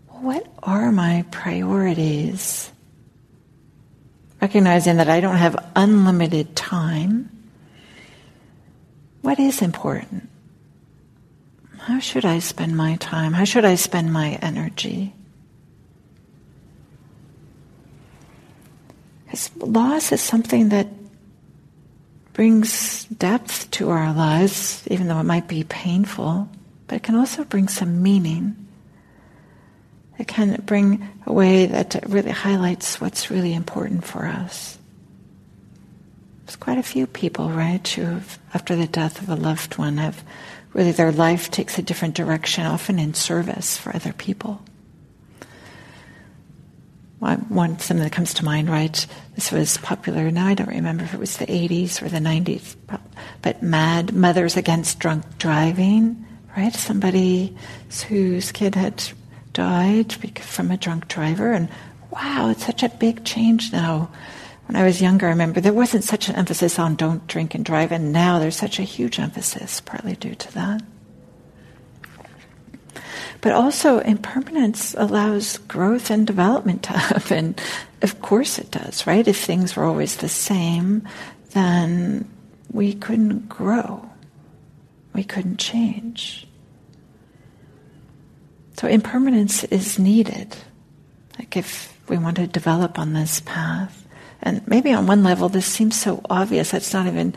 what 0.07 0.47
are 0.63 0.91
my 0.91 1.25
priorities? 1.31 2.71
Recognizing 4.41 4.97
that 4.97 5.09
I 5.09 5.19
don't 5.19 5.35
have 5.35 5.71
unlimited 5.75 6.55
time. 6.55 7.29
What 9.21 9.37
is 9.37 9.61
important? 9.61 10.29
How 11.77 11.99
should 11.99 12.25
I 12.25 12.39
spend 12.39 12.77
my 12.77 12.95
time? 12.95 13.33
How 13.33 13.43
should 13.43 13.65
I 13.65 13.75
spend 13.75 14.13
my 14.13 14.39
energy? 14.41 15.13
Because 19.25 19.55
loss 19.57 20.11
is 20.13 20.21
something 20.21 20.69
that 20.69 20.87
brings 22.35 23.05
depth 23.05 23.71
to 23.71 23.89
our 23.89 24.13
lives, 24.13 24.85
even 24.91 25.07
though 25.07 25.19
it 25.19 25.23
might 25.23 25.47
be 25.47 25.63
painful, 25.63 26.49
but 26.85 26.97
it 26.97 27.03
can 27.03 27.15
also 27.15 27.45
bring 27.45 27.69
some 27.69 28.03
meaning. 28.03 28.55
It 30.19 30.27
can 30.27 30.61
bring 30.65 31.07
a 31.25 31.31
way 31.31 31.65
that 31.65 32.03
really 32.07 32.31
highlights 32.31 32.99
what's 32.99 33.31
really 33.31 33.53
important 33.53 34.03
for 34.03 34.25
us. 34.25 34.77
There's 36.45 36.57
quite 36.57 36.77
a 36.77 36.83
few 36.83 37.07
people, 37.07 37.49
right, 37.49 37.87
who, 37.87 38.19
after 38.53 38.75
the 38.75 38.85
death 38.85 39.21
of 39.21 39.29
a 39.29 39.35
loved 39.35 39.77
one, 39.77 39.97
have 39.97 40.21
really 40.73 40.91
their 40.91 41.13
life 41.13 41.49
takes 41.49 41.79
a 41.79 41.81
different 41.81 42.15
direction, 42.15 42.65
often 42.65 42.99
in 42.99 43.13
service 43.13 43.77
for 43.77 43.95
other 43.95 44.11
people. 44.11 44.61
I 47.25 47.35
one 47.35 47.79
something 47.79 48.03
that 48.03 48.11
comes 48.11 48.33
to 48.35 48.45
mind, 48.45 48.69
right? 48.69 49.05
This 49.35 49.51
was 49.51 49.77
popular. 49.77 50.31
Now 50.31 50.47
I 50.47 50.53
don't 50.53 50.69
remember 50.69 51.03
if 51.03 51.13
it 51.13 51.19
was 51.19 51.37
the 51.37 51.45
80s 51.45 52.01
or 52.01 52.09
the 52.09 52.19
90s, 52.19 52.75
but 53.41 53.61
MADD 53.61 54.13
Mothers 54.13 54.57
Against 54.57 54.99
Drunk 54.99 55.37
Driving, 55.37 56.25
right? 56.55 56.73
Somebody 56.73 57.55
whose 58.07 58.51
kid 58.51 58.75
had 58.75 59.03
died 59.53 60.13
from 60.39 60.71
a 60.71 60.77
drunk 60.77 61.07
driver, 61.07 61.51
and 61.51 61.69
wow, 62.11 62.49
it's 62.49 62.65
such 62.65 62.83
a 62.83 62.89
big 62.89 63.23
change 63.25 63.71
now. 63.71 64.11
When 64.67 64.75
I 64.75 64.83
was 64.83 65.01
younger, 65.01 65.27
I 65.27 65.29
remember 65.29 65.61
there 65.61 65.73
wasn't 65.73 66.03
such 66.03 66.27
an 66.27 66.35
emphasis 66.35 66.79
on 66.79 66.95
don't 66.95 67.27
drink 67.27 67.53
and 67.53 67.63
drive, 67.63 67.91
and 67.91 68.11
now 68.11 68.39
there's 68.39 68.55
such 68.55 68.79
a 68.79 68.83
huge 68.83 69.19
emphasis, 69.19 69.79
partly 69.79 70.15
due 70.15 70.35
to 70.35 70.53
that. 70.53 70.81
But 73.45 73.53
also, 73.53 73.99
impermanence 73.99 74.95
allows 74.97 75.59
growth 75.59 76.09
and 76.09 76.25
development 76.25 76.81
to 76.81 76.93
happen. 76.93 77.53
Of 78.01 78.19
course, 78.19 78.57
it 78.57 78.71
does, 78.71 79.05
right? 79.05 79.27
If 79.27 79.37
things 79.37 79.75
were 79.75 79.83
always 79.83 80.17
the 80.17 80.27
same, 80.27 81.07
then 81.51 82.27
we 82.71 82.95
couldn't 82.95 83.47
grow, 83.47 84.09
we 85.13 85.23
couldn't 85.23 85.57
change. 85.57 86.47
So, 88.77 88.87
impermanence 88.87 89.63
is 89.65 89.99
needed. 89.99 90.55
Like, 91.37 91.55
if 91.55 91.95
we 92.09 92.17
want 92.17 92.37
to 92.37 92.47
develop 92.47 92.97
on 92.97 93.13
this 93.13 93.41
path, 93.41 94.07
and 94.41 94.67
maybe 94.67 94.91
on 94.91 95.05
one 95.05 95.21
level, 95.21 95.49
this 95.49 95.67
seems 95.67 96.01
so 96.01 96.19
obvious 96.31 96.73
it's 96.73 96.93
not 96.93 97.05
even 97.05 97.35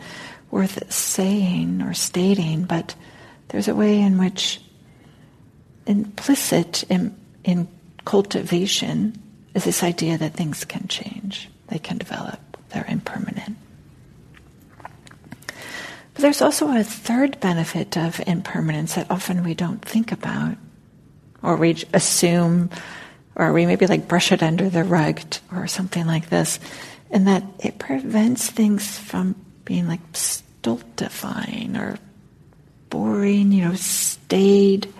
worth 0.49 0.91
saying 0.91 1.83
or 1.83 1.93
stating, 1.93 2.63
but 2.63 2.95
there's 3.49 3.67
a 3.67 3.75
way 3.75 4.01
in 4.01 4.17
which 4.17 4.59
implicit 5.89 6.83
in, 6.83 7.15
in 7.43 7.67
cultivation 8.05 9.19
is 9.55 9.65
this 9.65 9.83
idea 9.83 10.17
that 10.19 10.35
things 10.35 10.63
can 10.63 10.87
change, 10.87 11.49
they 11.67 11.79
can 11.79 11.97
develop, 11.97 12.39
they're 12.69 12.85
impermanent. 12.87 13.57
But 14.77 16.21
there's 16.21 16.41
also 16.41 16.69
a 16.69 16.83
third 16.83 17.39
benefit 17.39 17.97
of 17.97 18.21
impermanence 18.27 18.95
that 18.95 19.09
often 19.09 19.43
we 19.43 19.55
don't 19.55 19.83
think 19.83 20.11
about, 20.11 20.57
or 21.41 21.55
we 21.55 21.83
assume, 21.93 22.69
or 23.35 23.51
we 23.51 23.65
maybe 23.65 23.87
like 23.87 24.07
brush 24.07 24.31
it 24.31 24.43
under 24.43 24.69
the 24.69 24.83
rug 24.83 25.19
or 25.51 25.65
something 25.65 26.05
like 26.05 26.29
this, 26.29 26.59
and 27.09 27.27
that 27.27 27.43
it 27.59 27.79
prevents 27.79 28.47
things 28.47 28.97
from 28.99 29.35
being 29.65 29.87
like 29.87 30.01
stultifying 30.13 31.75
or 31.75 31.97
boring, 32.91 33.51
you 33.51 33.65
know, 33.65 33.75
staid. 33.75 34.93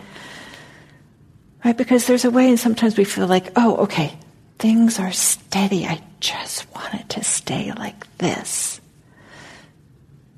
Right? 1.64 1.76
Because 1.76 2.06
there's 2.06 2.24
a 2.24 2.30
way, 2.30 2.48
and 2.48 2.58
sometimes 2.58 2.96
we 2.96 3.04
feel 3.04 3.26
like, 3.26 3.52
oh, 3.56 3.76
okay, 3.78 4.16
things 4.58 4.98
are 4.98 5.12
steady. 5.12 5.86
I 5.86 6.00
just 6.20 6.72
want 6.74 6.94
it 6.94 7.08
to 7.10 7.24
stay 7.24 7.72
like 7.72 8.18
this. 8.18 8.80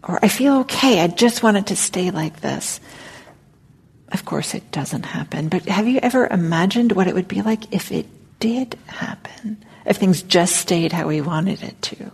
Or 0.03 0.19
I 0.23 0.29
feel 0.29 0.59
okay. 0.61 1.01
I 1.01 1.07
just 1.07 1.43
want 1.43 1.57
it 1.57 1.67
to 1.69 1.77
stay 1.77 2.11
like 2.11 2.41
this. 2.41 2.81
Of 4.11 4.25
course, 4.25 4.55
it 4.55 4.71
doesn't 4.73 5.07
happen. 5.07 5.49
But 5.49 5.67
have 5.67 5.87
you 5.87 6.01
ever 6.03 6.27
imagined 6.27 6.93
what 6.93 7.07
it 7.07 7.15
would 7.15 7.29
be 7.29 7.43
like 7.43 7.73
if 7.73 7.93
it 7.93 8.07
did 8.41 8.77
happen? 8.87 9.65
if 9.85 9.97
things 9.97 10.23
just 10.23 10.57
stayed 10.57 10.93
how 10.93 11.09
we 11.09 11.21
wanted 11.21 11.63
it 11.63 11.81
to. 11.83 12.11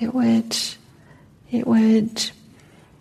It 0.00 0.14
would, 0.14 0.56
it 1.50 1.66
would 1.66 2.30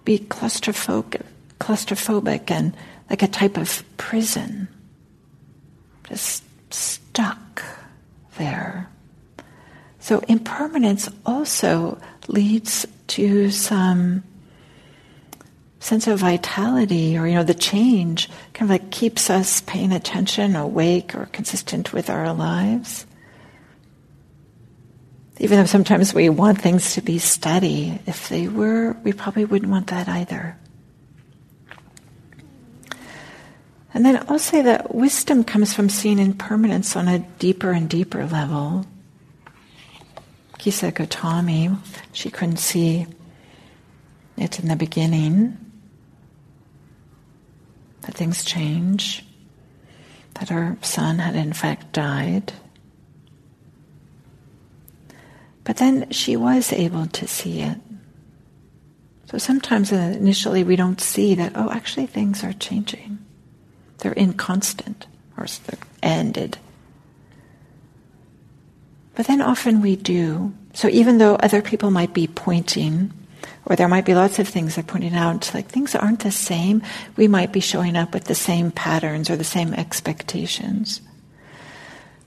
be 0.06 0.20
claustrophobic, 0.20 1.22
claustrophobic 1.60 2.52
and 2.52 2.76
like 3.10 3.22
a 3.22 3.28
type 3.28 3.58
of 3.58 3.84
prison, 3.98 4.68
just 6.08 6.44
stuck 6.74 7.64
there. 8.38 8.90
So 10.00 10.20
impermanence 10.28 11.10
also 11.26 12.00
leads 12.28 12.86
to 13.08 13.52
some 13.52 14.24
sense 15.80 16.08
of 16.08 16.20
vitality 16.20 17.18
or 17.18 17.28
you 17.28 17.36
know 17.36 17.44
the 17.44 17.54
change 17.54 18.30
kind 18.54 18.70
of 18.70 18.70
like 18.70 18.90
keeps 18.90 19.30
us 19.30 19.60
paying 19.62 19.92
attention 19.92 20.56
awake 20.56 21.14
or 21.14 21.26
consistent 21.28 21.92
with 21.94 22.10
our 22.10 22.34
lives. 22.34 23.06
Even 25.40 25.60
though 25.60 25.66
sometimes 25.66 26.14
we 26.14 26.30
want 26.30 26.62
things 26.62 26.94
to 26.94 27.02
be 27.02 27.18
steady 27.18 28.00
if 28.06 28.30
they 28.30 28.48
were 28.48 28.96
we 29.04 29.14
probably 29.14 29.46
wouldn't 29.46 29.72
want 29.72 29.88
that 29.88 30.08
either 30.08 30.58
and 33.94 34.06
then 34.06 34.24
i'll 34.28 34.40
say 34.40 34.62
that 34.62 34.94
wisdom 34.94 35.44
comes 35.44 35.74
from 35.74 35.90
seeing 35.90 36.20
impermanence 36.20 36.96
on 36.96 37.08
a 37.08 37.20
deeper 37.40 37.72
and 37.72 37.90
deeper 37.90 38.26
level 38.26 38.86
kisa 40.58 40.92
gotami 40.92 41.78
she 42.12 42.30
couldn't 42.30 42.58
see 42.58 43.06
it 44.38 44.60
in 44.60 44.68
the 44.68 44.76
beginning 44.76 45.58
that 48.04 48.16
things 48.16 48.44
change, 48.44 49.26
that 50.36 50.50
her 50.50 50.78
son 50.82 51.20
had 51.20 51.36
in 51.36 51.54
fact 51.54 51.92
died. 51.94 52.54
But 55.64 55.78
then 55.78 56.12
she 56.12 56.36
was 56.36 56.74
able 56.74 57.08
to 57.08 57.28
see 57.28 57.62
it. 57.62 57.78
So 59.32 59.38
sometimes 59.38 59.92
initially 59.92 60.64
we 60.64 60.76
don't 60.76 61.00
see 61.00 61.36
that, 61.36 61.54
oh, 61.56 61.72
actually 61.72 62.08
things 62.08 62.44
are 62.44 62.54
changing. 62.54 63.23
They're 64.04 64.14
inconstant 64.14 65.08
or 65.38 65.46
they're 65.66 65.80
ended. 66.04 66.58
But 69.16 69.28
then 69.28 69.42
often 69.42 69.82
we 69.82 69.96
do. 69.96 70.54
So 70.74 70.90
even 70.90 71.20
though 71.20 71.36
other 71.36 71.62
people 71.62 71.90
might 71.90 72.14
be 72.14 72.28
pointing 72.28 73.14
or 73.66 73.78
there 73.78 73.88
might 73.88 74.04
be 74.04 74.14
lots 74.14 74.40
of 74.40 74.48
things 74.50 74.76
they're 74.76 74.84
pointing 74.84 75.16
out, 75.16 75.54
like 75.54 75.70
things 75.70 75.96
aren't 75.96 76.20
the 76.20 76.32
same. 76.32 76.84
We 77.16 77.30
might 77.30 77.54
be 77.54 77.62
showing 77.62 77.96
up 77.96 78.14
with 78.14 78.26
the 78.26 78.36
same 78.36 78.72
patterns 78.72 79.30
or 79.30 79.38
the 79.38 79.46
same 79.46 79.74
expectations. 79.74 81.00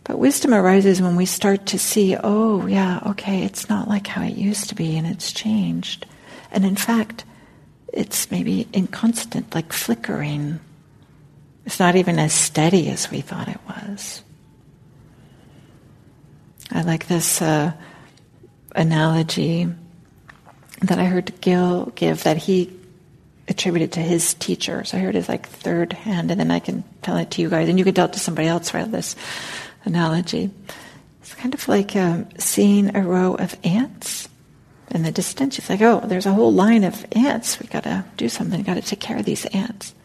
But 0.02 0.18
wisdom 0.18 0.54
arises 0.54 1.02
when 1.02 1.14
we 1.14 1.26
start 1.26 1.66
to 1.66 1.78
see, 1.78 2.16
oh, 2.16 2.66
yeah, 2.66 3.00
okay, 3.08 3.42
it's 3.42 3.68
not 3.68 3.86
like 3.86 4.06
how 4.06 4.22
it 4.22 4.34
used 4.34 4.70
to 4.70 4.74
be 4.74 4.96
and 4.96 5.06
it's 5.06 5.30
changed. 5.30 6.06
And 6.50 6.64
in 6.64 6.76
fact, 6.76 7.24
it's 7.92 8.30
maybe 8.30 8.66
inconstant, 8.72 9.54
like 9.54 9.74
flickering. 9.74 10.60
It's 11.66 11.80
not 11.80 11.96
even 11.96 12.18
as 12.20 12.32
steady 12.32 12.88
as 12.88 13.10
we 13.10 13.20
thought 13.20 13.48
it 13.48 13.60
was. 13.68 14.22
I 16.70 16.82
like 16.82 17.08
this 17.08 17.42
uh, 17.42 17.72
analogy 18.74 19.68
that 20.82 20.98
I 20.98 21.04
heard 21.04 21.40
Gil 21.40 21.86
give 21.96 22.22
that 22.22 22.36
he 22.36 22.72
attributed 23.48 23.92
to 23.92 24.00
his 24.00 24.34
teacher. 24.34 24.84
So 24.84 24.96
I 24.96 25.00
heard 25.00 25.16
his 25.16 25.28
like 25.28 25.48
third 25.48 25.92
hand, 25.92 26.30
and 26.30 26.38
then 26.38 26.50
I 26.50 26.60
can 26.60 26.84
tell 27.02 27.16
it 27.16 27.32
to 27.32 27.42
you 27.42 27.50
guys, 27.50 27.68
and 27.68 27.78
you 27.78 27.84
can 27.84 27.94
tell 27.94 28.06
it 28.06 28.12
to 28.12 28.20
somebody 28.20 28.46
else. 28.46 28.72
Right? 28.72 28.90
This 28.90 29.16
analogy. 29.84 30.50
It's 31.20 31.34
kind 31.34 31.54
of 31.54 31.66
like 31.68 31.96
um, 31.96 32.28
seeing 32.38 32.94
a 32.94 33.02
row 33.02 33.34
of 33.34 33.56
ants 33.64 34.28
in 34.92 35.02
the 35.02 35.10
distance. 35.10 35.58
It's 35.58 35.68
like, 35.68 35.80
oh, 35.80 36.00
there's 36.04 36.26
a 36.26 36.32
whole 36.32 36.52
line 36.52 36.84
of 36.84 37.04
ants. 37.12 37.58
We 37.58 37.66
got 37.66 37.82
to 37.82 38.04
do 38.16 38.28
something. 38.28 38.62
Got 38.62 38.74
to 38.74 38.82
take 38.82 39.00
care 39.00 39.18
of 39.18 39.24
these 39.24 39.46
ants. 39.46 39.95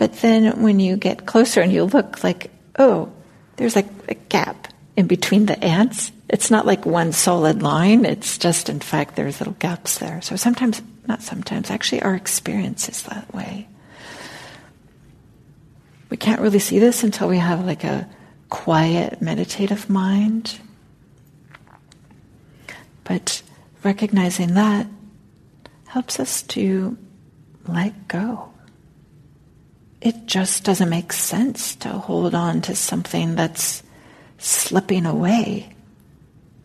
But 0.00 0.14
then 0.22 0.62
when 0.62 0.80
you 0.80 0.96
get 0.96 1.26
closer 1.26 1.60
and 1.60 1.70
you 1.70 1.84
look, 1.84 2.24
like, 2.24 2.50
oh, 2.78 3.12
there's 3.56 3.76
like 3.76 3.88
a 4.08 4.14
gap 4.14 4.68
in 4.96 5.06
between 5.06 5.44
the 5.44 5.62
ants. 5.62 6.10
It's 6.30 6.50
not 6.50 6.64
like 6.64 6.86
one 6.86 7.12
solid 7.12 7.62
line. 7.62 8.06
It's 8.06 8.38
just, 8.38 8.70
in 8.70 8.80
fact, 8.80 9.14
there's 9.14 9.40
little 9.40 9.56
gaps 9.58 9.98
there. 9.98 10.22
So 10.22 10.36
sometimes, 10.36 10.80
not 11.06 11.20
sometimes, 11.20 11.70
actually, 11.70 12.00
our 12.00 12.14
experience 12.14 12.88
is 12.88 13.02
that 13.02 13.34
way. 13.34 13.68
We 16.08 16.16
can't 16.16 16.40
really 16.40 16.60
see 16.60 16.78
this 16.78 17.04
until 17.04 17.28
we 17.28 17.36
have 17.36 17.66
like 17.66 17.84
a 17.84 18.08
quiet, 18.48 19.20
meditative 19.20 19.90
mind. 19.90 20.60
But 23.04 23.42
recognizing 23.84 24.54
that 24.54 24.86
helps 25.88 26.18
us 26.18 26.40
to 26.56 26.96
let 27.68 28.08
go. 28.08 28.49
It 30.00 30.26
just 30.26 30.64
doesn't 30.64 30.88
make 30.88 31.12
sense 31.12 31.74
to 31.76 31.90
hold 31.90 32.34
on 32.34 32.62
to 32.62 32.74
something 32.74 33.34
that's 33.34 33.82
slipping 34.38 35.04
away. 35.04 35.74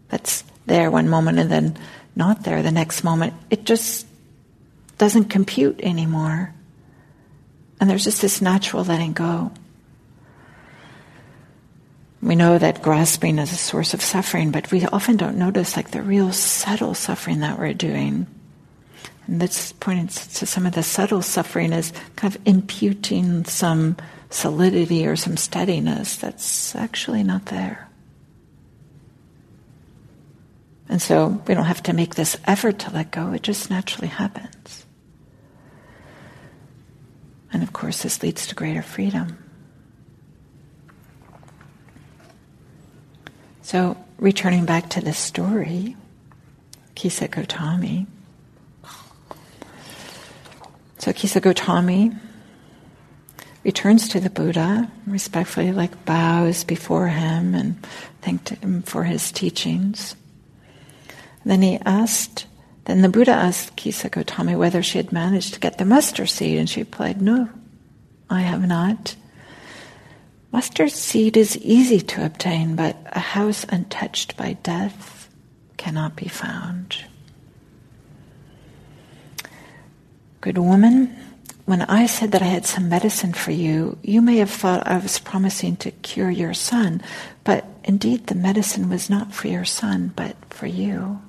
That's 0.10 0.44
there 0.66 0.90
one 0.90 1.10
moment 1.10 1.40
and 1.40 1.52
then 1.52 1.78
not 2.16 2.44
there 2.44 2.64
the 2.64 2.72
next 2.72 3.04
moment, 3.04 3.34
it 3.50 3.66
just 3.66 4.08
doesn't 4.98 5.26
compute 5.26 5.82
anymore. 5.82 6.54
And 7.80 7.90
there's 7.90 8.06
just 8.06 8.22
this 8.22 8.42
natural 8.42 8.86
letting 8.86 9.14
go. 9.14 9.52
We 12.22 12.36
know 12.36 12.58
that 12.58 12.82
grasping 12.82 13.38
is 13.38 13.52
a 13.52 13.58
source 13.58 13.94
of 13.94 14.02
suffering, 14.02 14.52
but 14.52 14.72
we 14.72 14.86
often 14.86 15.18
don't 15.18 15.38
notice 15.38 15.76
like 15.76 15.92
the 15.92 16.02
real 16.02 16.32
subtle 16.32 16.94
suffering 16.94 17.42
that 17.42 17.60
we're 17.60 17.74
doing. 17.74 18.28
And 19.28 19.42
that's 19.42 19.72
pointing 19.74 20.08
to 20.08 20.46
some 20.46 20.66
of 20.66 20.74
the 20.74 20.84
subtle 20.84 21.22
suffering 21.22 21.74
is 21.74 21.92
kind 22.16 22.36
of 22.36 22.42
imputing 22.46 23.46
some 23.46 23.98
solidity 24.30 25.08
or 25.08 25.16
some 25.16 25.38
steadiness 25.38 26.18
that's 26.18 26.76
actually 26.76 27.24
not 27.24 27.46
there. 27.48 27.90
And 30.88 31.02
so 31.02 31.42
we 31.48 31.56
don't 31.56 31.66
have 31.66 31.84
to 31.84 31.94
make 31.94 32.16
this 32.16 32.38
effort 32.46 32.80
to 32.80 32.92
let 32.92 33.12
go, 33.12 33.34
it 33.34 33.42
just 33.42 33.70
naturally 33.70 34.08
happens. 34.08 34.86
And 37.52 37.64
of 37.64 37.74
course, 37.74 38.04
this 38.04 38.22
leads 38.22 38.48
to 38.48 38.56
greater 38.56 38.82
freedom. 38.82 39.38
So, 43.62 43.98
returning 44.20 44.66
back 44.66 44.90
to 44.92 45.02
this 45.02 45.18
story, 45.18 45.96
Kisa 46.94 47.28
Gotami. 47.28 48.06
So, 50.98 51.14
Kisa 51.14 51.42
Gotami 51.42 52.18
returns 53.64 54.08
to 54.10 54.20
the 54.20 54.30
Buddha, 54.30 54.90
respectfully 55.08 55.72
like 55.72 56.06
bows 56.06 56.64
before 56.64 57.08
him 57.08 57.56
and 57.56 57.84
thanked 58.22 58.50
him 58.50 58.84
for 58.84 59.04
his 59.04 59.32
teachings. 59.32 60.16
Then 61.44 61.62
he 61.62 61.80
asked, 61.86 62.46
then 62.86 63.02
the 63.02 63.10
Buddha 63.10 63.32
asked 63.32 63.76
Kisa 63.76 64.10
Gotami 64.10 64.58
whether 64.58 64.84
she 64.84 64.98
had 65.00 65.12
managed 65.12 65.56
to 65.56 65.60
get 65.60 65.78
the 65.78 65.86
mustard 65.86 66.30
seed, 66.30 66.60
and 66.60 66.70
she 66.70 66.82
replied, 66.82 67.22
No, 67.22 67.50
I 68.30 68.42
have 68.42 68.66
not. 68.66 69.16
Mustard 70.52 70.92
seed 70.92 71.36
is 71.36 71.58
easy 71.58 72.00
to 72.00 72.26
obtain, 72.26 72.76
but 72.76 72.96
a 73.08 73.20
house 73.20 73.66
untouched 73.68 74.38
by 74.38 74.54
death 74.54 75.28
cannot 75.78 76.16
be 76.16 76.28
found. 76.28 77.04
Good 80.46 80.60
woman, 80.60 81.08
when 81.66 81.82
I 81.82 82.06
said 82.06 82.34
that 82.34 82.44
I 82.44 82.46
had 82.46 82.68
some 82.68 82.88
medicine 82.88 83.34
for 83.34 83.50
you, 83.50 83.98
you 84.04 84.22
may 84.22 84.38
have 84.38 84.52
thought 84.52 84.86
I 84.86 85.00
was 85.00 85.18
promising 85.18 85.76
to 85.78 85.90
cure 85.90 86.30
your 86.30 86.54
son, 86.54 87.02
but 87.44 87.66
indeed 87.84 88.28
the 88.28 88.36
medicine 88.36 88.88
was 88.88 89.10
not 89.10 89.34
for 89.34 89.48
your 89.48 89.66
son, 89.66 90.14
but 90.16 90.36
for 90.52 90.68
you. 90.68 91.20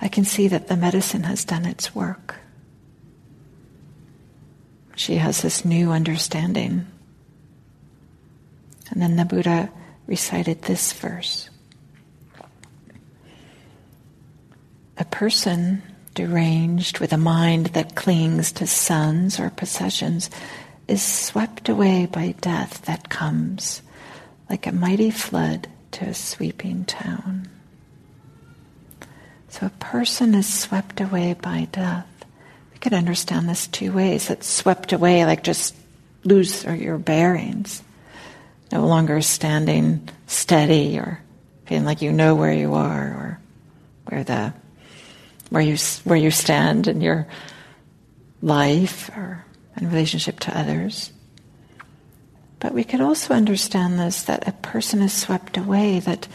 I 0.00 0.06
can 0.06 0.24
see 0.24 0.46
that 0.46 0.68
the 0.68 0.76
medicine 0.76 1.24
has 1.24 1.44
done 1.44 1.66
its 1.66 1.96
work. 1.96 2.36
She 4.94 5.16
has 5.16 5.42
this 5.42 5.64
new 5.64 5.90
understanding. 5.90 6.86
And 8.92 9.02
then 9.02 9.16
the 9.16 9.24
Buddha 9.24 9.72
recited 10.06 10.62
this 10.62 10.92
verse 10.92 11.47
A 14.98 15.04
person 15.04 15.82
deranged 16.14 16.98
with 16.98 17.12
a 17.12 17.16
mind 17.16 17.66
that 17.66 17.94
clings 17.94 18.50
to 18.52 18.66
sons 18.66 19.38
or 19.38 19.50
possessions 19.50 20.28
is 20.88 21.00
swept 21.00 21.68
away 21.68 22.06
by 22.06 22.34
death 22.40 22.82
that 22.86 23.08
comes 23.08 23.80
like 24.50 24.66
a 24.66 24.72
mighty 24.72 25.12
flood 25.12 25.68
to 25.92 26.06
a 26.06 26.14
sweeping 26.14 26.84
town. 26.84 27.48
So 29.50 29.66
a 29.66 29.70
person 29.70 30.34
is 30.34 30.52
swept 30.52 31.00
away 31.00 31.34
by 31.34 31.68
death. 31.70 32.06
We 32.72 32.78
could 32.78 32.92
understand 32.92 33.48
this 33.48 33.68
two 33.68 33.92
ways. 33.92 34.28
That 34.28 34.42
swept 34.42 34.92
away, 34.92 35.24
like 35.24 35.44
just 35.44 35.76
lose 36.24 36.66
or 36.66 36.74
your 36.74 36.98
bearings, 36.98 37.82
no 38.72 38.86
longer 38.86 39.22
standing 39.22 40.08
steady 40.26 40.98
or 40.98 41.20
feeling 41.66 41.84
like 41.84 42.02
you 42.02 42.12
know 42.12 42.34
where 42.34 42.52
you 42.52 42.74
are 42.74 43.02
or 43.02 43.40
where 44.06 44.24
the 44.24 44.52
where 45.50 45.62
you 45.62 45.76
where 46.04 46.18
you 46.18 46.30
stand 46.30 46.86
in 46.88 47.00
your 47.00 47.26
life 48.42 49.08
or 49.10 49.44
in 49.76 49.88
relationship 49.88 50.40
to 50.40 50.58
others. 50.58 51.12
But 52.60 52.74
we 52.74 52.84
could 52.84 53.00
also 53.00 53.34
understand 53.34 53.98
this 53.98 54.22
that 54.24 54.48
a 54.48 54.52
person 54.52 55.00
is 55.00 55.12
swept 55.12 55.56
away, 55.56 56.00
that 56.00 56.26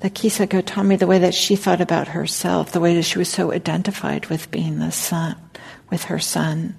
the 0.00 0.10
Kisa 0.10 0.46
Gotami, 0.46 0.98
the 0.98 1.06
way 1.06 1.18
that 1.18 1.34
she 1.34 1.56
thought 1.56 1.80
about 1.80 2.08
herself, 2.08 2.72
the 2.72 2.80
way 2.80 2.94
that 2.94 3.02
she 3.02 3.18
was 3.18 3.28
so 3.28 3.52
identified 3.52 4.26
with 4.26 4.50
being 4.50 4.78
the 4.78 4.92
son, 4.92 5.36
with 5.90 6.04
her 6.04 6.18
son, 6.18 6.76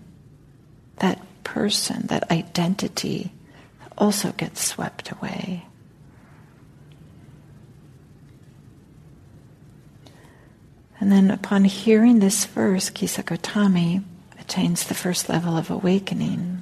that 0.97 1.21
person, 1.43 2.07
that 2.07 2.31
identity 2.31 3.31
also 3.97 4.31
gets 4.31 4.63
swept 4.63 5.11
away. 5.11 5.65
And 10.99 11.11
then 11.11 11.31
upon 11.31 11.63
hearing 11.63 12.19
this 12.19 12.45
verse, 12.45 12.89
Kisa 12.89 13.23
Gotami 13.23 14.03
attains 14.39 14.85
the 14.85 14.93
first 14.93 15.29
level 15.29 15.55
of 15.55 15.69
awakening. 15.69 16.61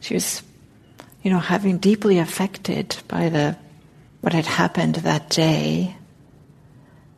She 0.00 0.14
was, 0.14 0.42
you 1.22 1.30
know, 1.30 1.40
having 1.40 1.78
deeply 1.78 2.18
affected 2.18 2.96
by 3.08 3.28
the 3.28 3.56
what 4.20 4.32
had 4.32 4.46
happened 4.46 4.96
that 4.96 5.30
day. 5.30 5.96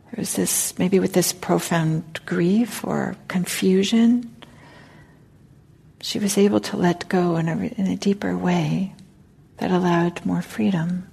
There 0.06 0.18
was 0.18 0.34
this, 0.34 0.78
maybe 0.78 0.98
with 0.98 1.12
this 1.12 1.32
profound 1.32 2.20
grief 2.26 2.84
or 2.84 3.16
confusion, 3.28 4.34
she 6.00 6.18
was 6.18 6.38
able 6.38 6.60
to 6.60 6.76
let 6.76 7.08
go 7.08 7.36
in 7.36 7.48
a, 7.48 7.56
in 7.56 7.86
a 7.86 7.96
deeper 7.96 8.36
way 8.36 8.94
that 9.58 9.70
allowed 9.70 10.24
more 10.24 10.42
freedom. 10.42 11.09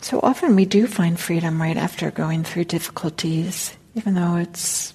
So 0.00 0.20
often 0.22 0.56
we 0.56 0.64
do 0.64 0.86
find 0.86 1.18
freedom 1.18 1.60
right 1.60 1.76
after 1.76 2.10
going 2.10 2.44
through 2.44 2.64
difficulties, 2.64 3.76
even 3.94 4.14
though 4.14 4.36
it's 4.36 4.94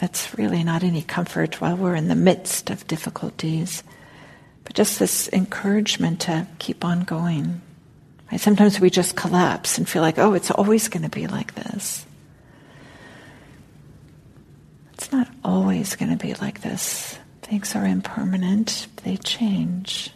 it's 0.00 0.36
really 0.36 0.64
not 0.64 0.82
any 0.82 1.02
comfort 1.02 1.60
while 1.60 1.76
we're 1.76 1.94
in 1.94 2.08
the 2.08 2.14
midst 2.14 2.70
of 2.70 2.86
difficulties. 2.86 3.82
But 4.64 4.74
just 4.74 4.98
this 4.98 5.28
encouragement 5.32 6.20
to 6.22 6.46
keep 6.58 6.84
on 6.84 7.04
going. 7.04 7.60
Right? 8.30 8.40
Sometimes 8.40 8.80
we 8.80 8.90
just 8.90 9.14
collapse 9.14 9.78
and 9.78 9.88
feel 9.88 10.02
like, 10.02 10.18
oh, 10.18 10.34
it's 10.34 10.50
always 10.50 10.88
going 10.88 11.04
to 11.04 11.10
be 11.10 11.26
like 11.26 11.54
this. 11.54 12.04
It's 14.94 15.12
not 15.12 15.28
always 15.44 15.96
going 15.96 16.16
to 16.16 16.22
be 16.22 16.34
like 16.34 16.62
this. 16.62 17.18
Things 17.42 17.76
are 17.76 17.86
impermanent, 17.86 18.86
they 19.04 19.16
change. 19.18 20.10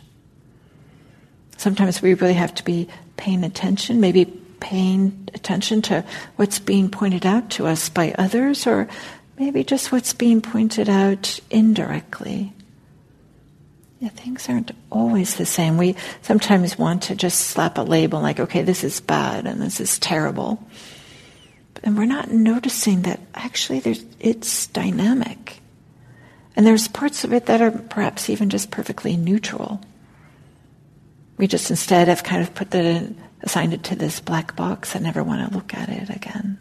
Sometimes 1.59 2.01
we 2.01 2.15
really 2.15 2.35
have 2.35 2.55
to 2.55 2.65
be 2.65 2.89
paying 3.19 3.45
attention, 3.45 4.01
maybe 4.01 4.25
paying 4.25 5.29
attention 5.35 5.83
to 5.83 6.05
what's 6.37 6.59
being 6.59 6.89
pointed 6.89 7.27
out 7.27 7.51
to 7.51 7.67
us 7.67 7.91
by 7.91 8.15
others, 8.17 8.67
or 8.67 8.89
maybe 9.39 9.63
just 9.63 9.93
what's 9.93 10.15
being 10.15 10.41
pointed 10.41 10.89
out 10.89 11.39
indirectly. 11.51 12.55
Yeah, 14.01 14.11
things 14.11 14.49
aren't 14.49 14.71
always 14.91 15.35
the 15.35 15.45
same. 15.45 15.77
We 15.77 15.97
sometimes 16.23 16.79
want 16.79 17.03
to 17.05 17.17
just 17.17 17.41
slap 17.41 17.79
a 17.79 17.83
label 17.83 18.21
like, 18.21 18.39
okay, 18.41 18.63
this 18.63 18.85
is 18.85 19.01
bad 19.01 19.47
and 19.47 19.61
this 19.61 19.81
is 19.81 19.99
terrible. 19.99 20.65
And 21.83 21.97
we're 21.97 22.07
not 22.07 22.31
noticing 22.31 23.03
that 23.03 23.21
actually 23.35 23.81
there's, 23.81 24.05
it's 24.21 24.69
dynamic. 24.69 25.61
And 26.55 26.67
there's 26.67 26.89
parts 26.89 27.25
of 27.25 27.33
it 27.33 27.47
that 27.47 27.61
are 27.61 27.71
perhaps 27.71 28.31
even 28.31 28.51
just 28.51 28.71
perfectly 28.71 29.17
neutral. 29.17 29.81
We 31.39 31.47
just 31.47 31.71
instead 31.71 32.09
have 32.09 32.25
kind 32.25 32.43
of 32.43 32.55
put 32.55 32.73
the 32.73 33.15
assigned 33.43 33.73
it 33.73 33.85
to 33.85 33.97
this 33.97 34.21
black 34.21 34.57
box 34.57 34.95
and 34.95 35.05
never 35.05 35.23
want 35.23 35.49
to 35.49 35.57
look 35.57 35.73
at 35.73 35.89
it 35.89 36.11
again. 36.11 36.59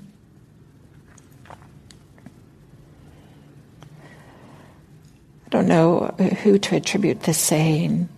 I 5.46 5.50
don't 5.50 5.68
know 5.68 6.14
who 6.44 6.60
to 6.60 6.76
attribute 6.76 7.22
this 7.22 7.40
saying. 7.40 8.10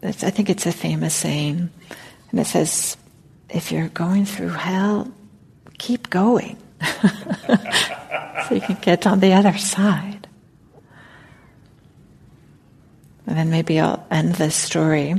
I 0.00 0.12
think 0.12 0.48
it's 0.48 0.66
a 0.66 0.72
famous 0.72 1.14
saying, 1.14 1.70
and 2.30 2.40
it 2.40 2.46
says, 2.46 2.96
"If 3.48 3.72
you're 3.72 3.88
going 3.88 4.26
through 4.26 4.50
hell, 4.50 5.10
keep 5.78 6.08
going, 6.08 6.56
so 8.46 8.54
you 8.54 8.60
can 8.60 8.78
get 8.80 9.08
on 9.08 9.18
the 9.18 9.32
other 9.32 9.58
side." 9.58 10.17
And 13.28 13.36
then 13.36 13.50
maybe 13.50 13.78
I'll 13.78 14.06
end 14.10 14.36
this 14.36 14.54
story 14.54 15.14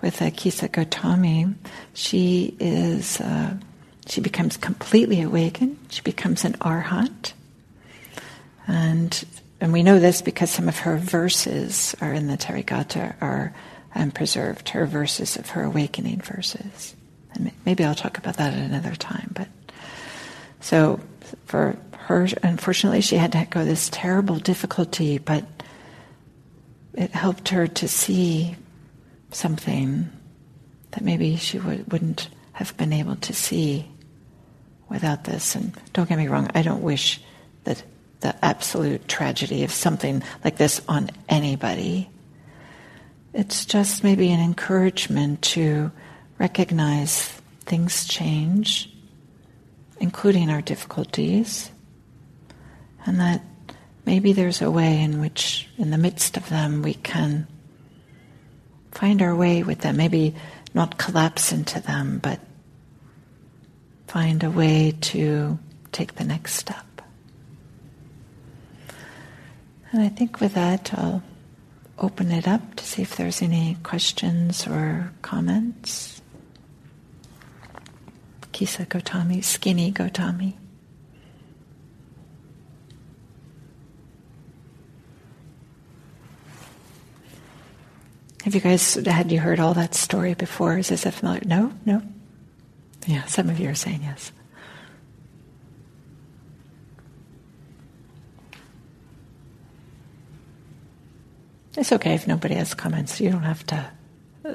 with 0.00 0.22
Kisa 0.36 0.68
Gotami. 0.68 1.56
She 1.94 2.54
is, 2.60 3.20
uh, 3.20 3.54
she 4.06 4.20
becomes 4.20 4.56
completely 4.56 5.20
awakened. 5.20 5.76
She 5.88 6.00
becomes 6.02 6.44
an 6.44 6.52
arhat. 6.54 7.32
And, 8.68 9.24
and 9.60 9.72
we 9.72 9.82
know 9.82 9.98
this 9.98 10.22
because 10.22 10.48
some 10.48 10.68
of 10.68 10.78
her 10.78 10.96
verses 10.96 11.96
are 12.00 12.12
in 12.12 12.28
the 12.28 12.36
Therigatha 12.36 13.16
are 13.20 13.52
and 13.96 14.14
preserved 14.14 14.68
her 14.68 14.86
verses 14.86 15.36
of 15.36 15.50
her 15.50 15.64
awakening 15.64 16.20
verses. 16.20 16.94
And 17.34 17.50
maybe 17.66 17.82
I'll 17.82 17.96
talk 17.96 18.16
about 18.16 18.36
that 18.36 18.52
at 18.52 18.60
another 18.60 18.94
time. 18.94 19.32
But 19.34 19.48
so 20.60 21.00
for 21.46 21.76
her, 21.92 22.28
unfortunately, 22.44 23.00
she 23.00 23.16
had 23.16 23.32
to 23.32 23.44
go 23.50 23.64
this 23.64 23.88
terrible 23.92 24.36
difficulty, 24.36 25.18
but 25.18 25.44
it 26.94 27.10
helped 27.12 27.50
her 27.50 27.66
to 27.66 27.88
see 27.88 28.56
something 29.30 30.10
that 30.92 31.04
maybe 31.04 31.36
she 31.36 31.58
would, 31.58 31.90
wouldn't 31.92 32.28
have 32.52 32.76
been 32.76 32.92
able 32.92 33.16
to 33.16 33.32
see 33.32 33.88
without 34.88 35.24
this. 35.24 35.54
And 35.54 35.72
don't 35.92 36.08
get 36.08 36.18
me 36.18 36.28
wrong, 36.28 36.50
I 36.54 36.62
don't 36.62 36.82
wish 36.82 37.20
that 37.64 37.82
the 38.20 38.44
absolute 38.44 39.08
tragedy 39.08 39.64
of 39.64 39.70
something 39.70 40.22
like 40.44 40.56
this 40.56 40.82
on 40.88 41.10
anybody. 41.28 42.10
It's 43.32 43.64
just 43.64 44.04
maybe 44.04 44.30
an 44.30 44.40
encouragement 44.40 45.42
to 45.42 45.90
recognize 46.38 47.28
things 47.60 48.04
change, 48.06 48.92
including 50.00 50.50
our 50.50 50.60
difficulties, 50.60 51.70
and 53.06 53.20
that 53.20 53.42
maybe 54.10 54.32
there's 54.32 54.60
a 54.60 54.68
way 54.68 55.00
in 55.00 55.20
which, 55.20 55.68
in 55.78 55.92
the 55.92 55.96
midst 55.96 56.36
of 56.36 56.48
them, 56.48 56.82
we 56.82 56.94
can 56.94 57.46
find 58.90 59.22
our 59.22 59.36
way 59.36 59.62
with 59.62 59.82
them. 59.82 59.96
Maybe 59.96 60.34
not 60.74 60.98
collapse 60.98 61.52
into 61.52 61.78
them, 61.78 62.18
but 62.20 62.40
find 64.08 64.42
a 64.42 64.50
way 64.50 64.96
to 65.12 65.60
take 65.92 66.16
the 66.16 66.24
next 66.24 66.54
step. 66.54 67.02
And 69.92 70.02
I 70.02 70.08
think 70.08 70.40
with 70.40 70.54
that, 70.54 70.92
I'll 70.92 71.22
open 71.96 72.32
it 72.32 72.48
up 72.48 72.74
to 72.74 72.84
see 72.84 73.02
if 73.02 73.14
there's 73.14 73.40
any 73.40 73.76
questions 73.84 74.66
or 74.66 75.12
comments. 75.22 76.20
Kisa 78.50 78.86
Gotami, 78.86 79.44
skinny 79.44 79.92
Gotami. 79.92 80.54
Have 88.50 88.56
you 88.56 88.68
guys 88.68 88.94
had 88.94 89.30
you 89.30 89.38
heard 89.38 89.60
all 89.60 89.74
that 89.74 89.94
story 89.94 90.34
before? 90.34 90.76
Is 90.76 90.88
this 90.88 91.06
a 91.06 91.12
familiar? 91.12 91.42
No, 91.46 91.72
no. 91.86 92.02
Yeah, 93.06 93.24
some 93.26 93.48
of 93.48 93.60
you 93.60 93.68
are 93.70 93.76
saying 93.76 94.00
yes. 94.02 94.32
It's 101.76 101.92
okay 101.92 102.14
if 102.14 102.26
nobody 102.26 102.56
has 102.56 102.74
comments. 102.74 103.20
You 103.20 103.30
don't 103.30 103.44
have 103.44 103.64
to 103.66 103.88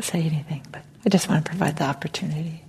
say 0.01 0.19
anything, 0.19 0.65
but 0.73 0.83
I 1.05 1.09
just 1.09 1.29
want 1.29 1.45
to 1.45 1.49
provide 1.49 1.77
the 1.77 1.85
opportunity. 1.85 2.65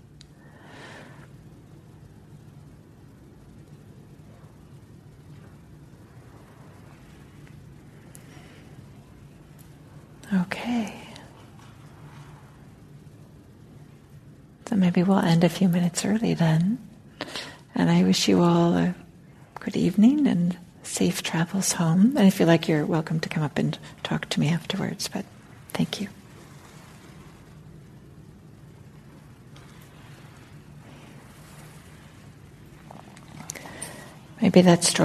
Okay. 10.32 11.05
So 14.68 14.74
maybe 14.74 15.02
we'll 15.02 15.18
end 15.18 15.44
a 15.44 15.48
few 15.48 15.68
minutes 15.68 16.04
early 16.04 16.34
then. 16.34 16.78
And 17.74 17.90
I 17.90 18.02
wish 18.02 18.26
you 18.26 18.42
all 18.42 18.76
a 18.76 18.94
good 19.60 19.76
evening 19.76 20.26
and 20.26 20.56
safe 20.82 21.22
travels 21.22 21.72
home. 21.72 22.16
And 22.16 22.26
if 22.26 22.40
you 22.40 22.46
like, 22.46 22.68
you're 22.68 22.86
welcome 22.86 23.20
to 23.20 23.28
come 23.28 23.42
up 23.42 23.58
and 23.58 23.78
talk 24.02 24.28
to 24.30 24.40
me 24.40 24.48
afterwards. 24.48 25.08
But 25.08 25.24
thank 25.72 26.00
you. 26.00 26.08
Maybe 34.40 34.60
that 34.62 34.84
story. 34.84 34.92